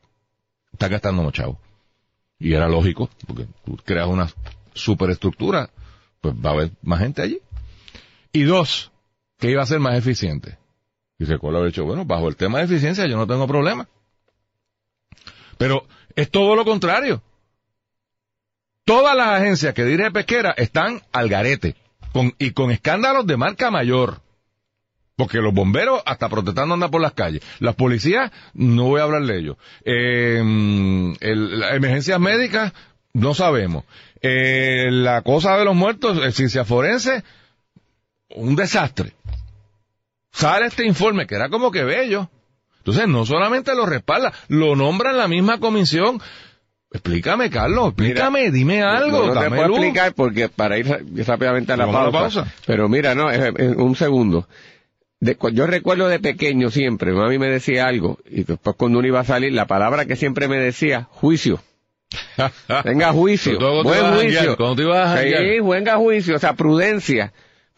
están 0.73 0.91
gastando 0.91 1.31
chavos. 1.31 1.57
Y 2.39 2.55
era 2.55 2.69
lógico, 2.69 3.09
porque 3.27 3.47
creas 3.85 4.09
una 4.09 4.31
superestructura, 4.75 5.71
pues 6.21 6.35
va 6.35 6.51
a 6.51 6.53
haber 6.55 6.71
más 6.83 7.01
gente 7.01 7.23
allí. 7.23 7.39
Y 8.33 8.43
dos, 8.43 8.90
que 9.41 9.51
iba 9.51 9.63
a 9.63 9.67
ser 9.67 9.81
más 9.81 9.97
eficiente. 9.97 10.59
Y 11.19 11.25
recuerdo 11.25 11.59
haber 11.59 11.73
dicho, 11.73 11.85
bueno, 11.85 12.05
bajo 12.05 12.29
el 12.29 12.37
tema 12.37 12.59
de 12.59 12.65
eficiencia 12.65 13.07
yo 13.07 13.17
no 13.17 13.27
tengo 13.27 13.47
problema. 13.47 13.89
Pero 15.59 15.87
Es 16.17 16.31
todo 16.31 16.57
lo 16.57 16.65
contrario. 16.65 17.23
Todas 18.85 19.17
las 19.17 19.29
agencias 19.41 19.75
que 19.75 19.85
dirige 19.85 20.11
pesquera 20.11 20.51
están 20.57 21.03
al 21.13 21.29
garete 21.29 21.77
con, 22.13 22.35
y 22.39 22.51
con 22.51 22.71
escándalos 22.71 23.27
de 23.27 23.37
marca 23.37 23.71
mayor. 23.71 24.21
Porque 25.17 25.39
los 25.39 25.55
bomberos 25.55 26.03
hasta 26.07 26.29
protestando 26.29 26.75
andan 26.75 26.91
por 26.91 27.01
las 27.01 27.13
calles. 27.13 27.43
Las 27.61 27.77
policías, 27.77 28.33
no 28.55 28.85
voy 28.85 29.01
a 29.01 29.05
hablar 29.05 29.23
de 29.25 29.39
ellos. 29.39 29.57
Eh, 29.85 30.43
las 31.21 31.75
emergencias 31.75 32.19
médicas, 32.19 32.73
no 33.13 33.35
sabemos. 33.35 33.85
Eh, 34.23 34.89
la 34.91 35.23
cosa 35.23 35.57
de 35.57 35.65
los 35.65 35.77
muertos, 35.77 36.19
ciencia 36.35 36.65
forense, 36.65 37.23
un 38.31 38.57
desastre. 38.57 39.13
Sale 40.33 40.67
este 40.67 40.85
informe 40.87 41.27
que 41.27 41.35
era 41.35 41.49
como 41.49 41.71
que 41.71 41.85
bello. 41.85 42.31
Entonces 42.79 43.09
no 43.09 43.27
solamente 43.27 43.75
lo 43.75 43.85
respalda, 43.87 44.33
lo 44.49 44.75
nombra 44.77 45.11
en 45.11 45.19
la 45.19 45.29
misma 45.29 45.59
comisión. 45.61 46.21
Explícame, 46.93 47.51
Carlos, 47.51 47.89
explícame, 47.89 48.51
dime 48.51 48.83
algo, 48.83 49.27
No, 49.27 49.35
no 49.35 49.41
te 49.41 49.49
puedo 49.49 49.69
luz. 49.69 49.77
explicar 49.79 50.13
porque 50.15 50.49
para 50.49 50.77
ir 50.79 50.87
rápidamente 51.27 51.73
a 51.73 51.77
la 51.77 51.87
Vamos 51.87 52.01
a 52.01 52.05
la 52.07 52.11
pausa. 52.13 52.41
pausa. 52.45 52.55
Pero 52.67 52.89
mira, 52.89 53.15
no, 53.15 53.29
un 53.77 53.95
segundo. 53.97 54.49
De 55.21 55.37
yo 55.53 55.67
recuerdo 55.67 56.09
de 56.09 56.19
pequeño 56.19 56.71
siempre, 56.71 57.13
mami 57.13 57.39
me 57.39 57.49
decía 57.49 57.87
algo, 57.87 58.19
y 58.29 58.43
después 58.45 58.75
cuando 58.77 58.99
uno 58.99 59.07
iba 59.07 59.21
a 59.21 59.25
salir, 59.25 59.53
la 59.53 59.67
palabra 59.67 60.07
que 60.07 60.17
siempre 60.17 60.49
me 60.49 60.57
decía, 60.59 61.07
juicio. 61.11 61.61
Venga 62.85 63.13
juicio, 63.13 63.59
buen 63.85 64.15
juicio. 64.15 64.57
janguear. 64.57 65.19
Sí, 65.45 65.61
venga 65.61 65.97
juicio, 65.97 66.35
o 66.37 66.39
sea, 66.39 66.55
prudencia. 66.55 67.33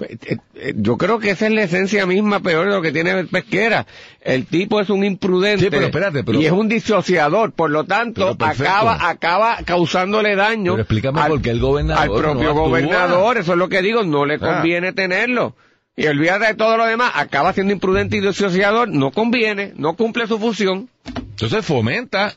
Eh, 0.09 0.17
eh, 0.27 0.37
eh, 0.55 0.73
Yo 0.77 0.97
creo 0.97 1.19
que 1.19 1.31
esa 1.31 1.47
es 1.47 1.53
la 1.53 1.63
esencia 1.63 2.07
misma 2.07 2.41
peor 2.41 2.67
de 2.69 2.75
lo 2.75 2.83
que 2.83 2.93
tiene 2.93 3.25
pesquera. 3.25 3.87
El 4.21 4.47
tipo 4.47 4.81
es 4.81 4.91
un 4.91 5.05
imprudente 5.05 5.65
Sí, 5.65 5.71
pero 5.71 5.87
espérate, 5.87 6.25
pero- 6.25 6.41
y 6.41 6.47
es 6.47 6.53
un 6.53 6.69
disociador, 6.69 7.53
por 7.53 7.71
lo 7.71 7.85
tanto, 7.85 8.37
acaba, 8.39 9.09
acaba 9.09 9.59
causándole 9.65 10.37
daño 10.37 10.73
Pero 10.73 10.83
explícame 10.83 11.21
al, 11.21 11.31
por 11.31 11.43
qué 11.43 11.51
el 11.51 11.61
gobernador 11.61 12.03
al 12.03 12.09
propio 12.09 12.49
no 12.49 12.55
gobernador, 12.55 13.39
eso 13.39 13.53
es 13.53 13.59
lo 13.59 13.69
que 13.69 13.83
digo, 13.83 14.03
no 14.05 14.25
le 14.27 14.35
Ah. 14.35 14.39
conviene 14.39 14.93
tenerlo. 14.93 15.57
Y 15.97 16.07
olvídate 16.07 16.47
de 16.47 16.55
todo 16.55 16.77
lo 16.79 16.87
demás, 16.87 17.13
acaba 17.15 17.53
siendo 17.53 17.73
imprudente 17.73 18.17
y 18.17 18.21
disociador, 18.21 18.89
no 18.89 19.11
conviene, 19.11 19.73
no 19.77 19.95
cumple 19.95 20.27
su 20.27 20.39
función. 20.39 20.89
Entonces 21.31 21.65
fomenta 21.67 22.35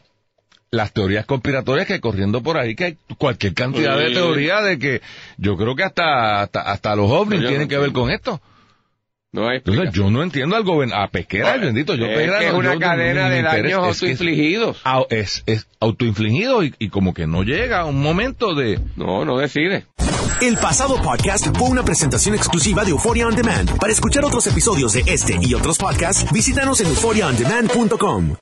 las 0.76 0.92
teorías 0.94 1.26
conspiratorias 1.26 1.88
que 1.88 2.00
corriendo 2.00 2.42
por 2.44 2.58
ahí, 2.58 2.76
que 2.76 2.84
hay 2.86 2.98
cualquier 3.18 3.54
cantidad 3.54 3.98
de 3.98 4.08
Sí. 4.10 4.14
teorías 4.14 4.64
de 4.64 4.78
que 4.80 5.02
yo 5.38 5.56
creo 5.58 5.76
que 5.76 5.84
hasta, 5.84 6.42
hasta, 6.42 6.62
hasta 6.62 6.96
los 6.96 7.10
ovnis 7.10 7.40
tienen 7.42 7.62
no 7.62 7.68
que 7.68 7.78
ver 7.78 7.92
con 7.92 8.10
esto. 8.12 8.42
No 9.32 9.50
hay 9.50 9.58
Entonces 9.58 9.92
yo 9.92 10.10
no 10.10 10.24
entiendo 10.24 10.56
al 10.56 10.64
gobernador, 10.64 11.08
a 11.08 11.12
Pesquera, 11.12 11.58
bendito, 11.58 11.94
yo 11.96 12.06
es 12.06 12.16
Pesquera 12.18 12.40
que 12.40 12.48
es 12.48 12.54
una 12.54 12.74
yo- 12.76 12.80
cadena 12.80 13.30
de 13.30 13.42
daños 13.42 13.66
es 13.66 14.00
que 14.00 14.12
es- 14.12 14.12
autoinfligidos. 14.22 14.82
au- 14.86 15.08
Es, 15.10 15.44
es 15.46 15.68
autoinfligido 15.82 16.64
y, 16.64 16.74
y 16.80 16.88
como 16.88 17.14
que 17.14 17.28
no 17.28 17.44
llega 17.44 17.84
un 17.84 18.02
momento 18.02 18.56
de... 18.56 18.80
No, 18.96 19.26
no 19.26 19.38
decide. 19.38 19.86
El 20.42 20.56
pasado 20.58 21.02
podcast 21.02 21.48
fue 21.58 21.70
una 21.70 21.84
presentación 21.84 22.34
exclusiva 22.36 22.84
de 22.86 22.92
Euphoria 22.92 23.28
On 23.28 23.36
Demand. 23.36 23.78
Para 23.78 23.92
escuchar 23.92 24.24
otros 24.24 24.48
episodios 24.48 24.94
de 24.94 25.04
este 25.08 25.38
y 25.42 25.54
otros 25.54 25.78
podcasts, 25.78 26.32
visítanos 26.32 26.80
en 26.82 26.88
euphoriaondemand.com. 26.88 28.32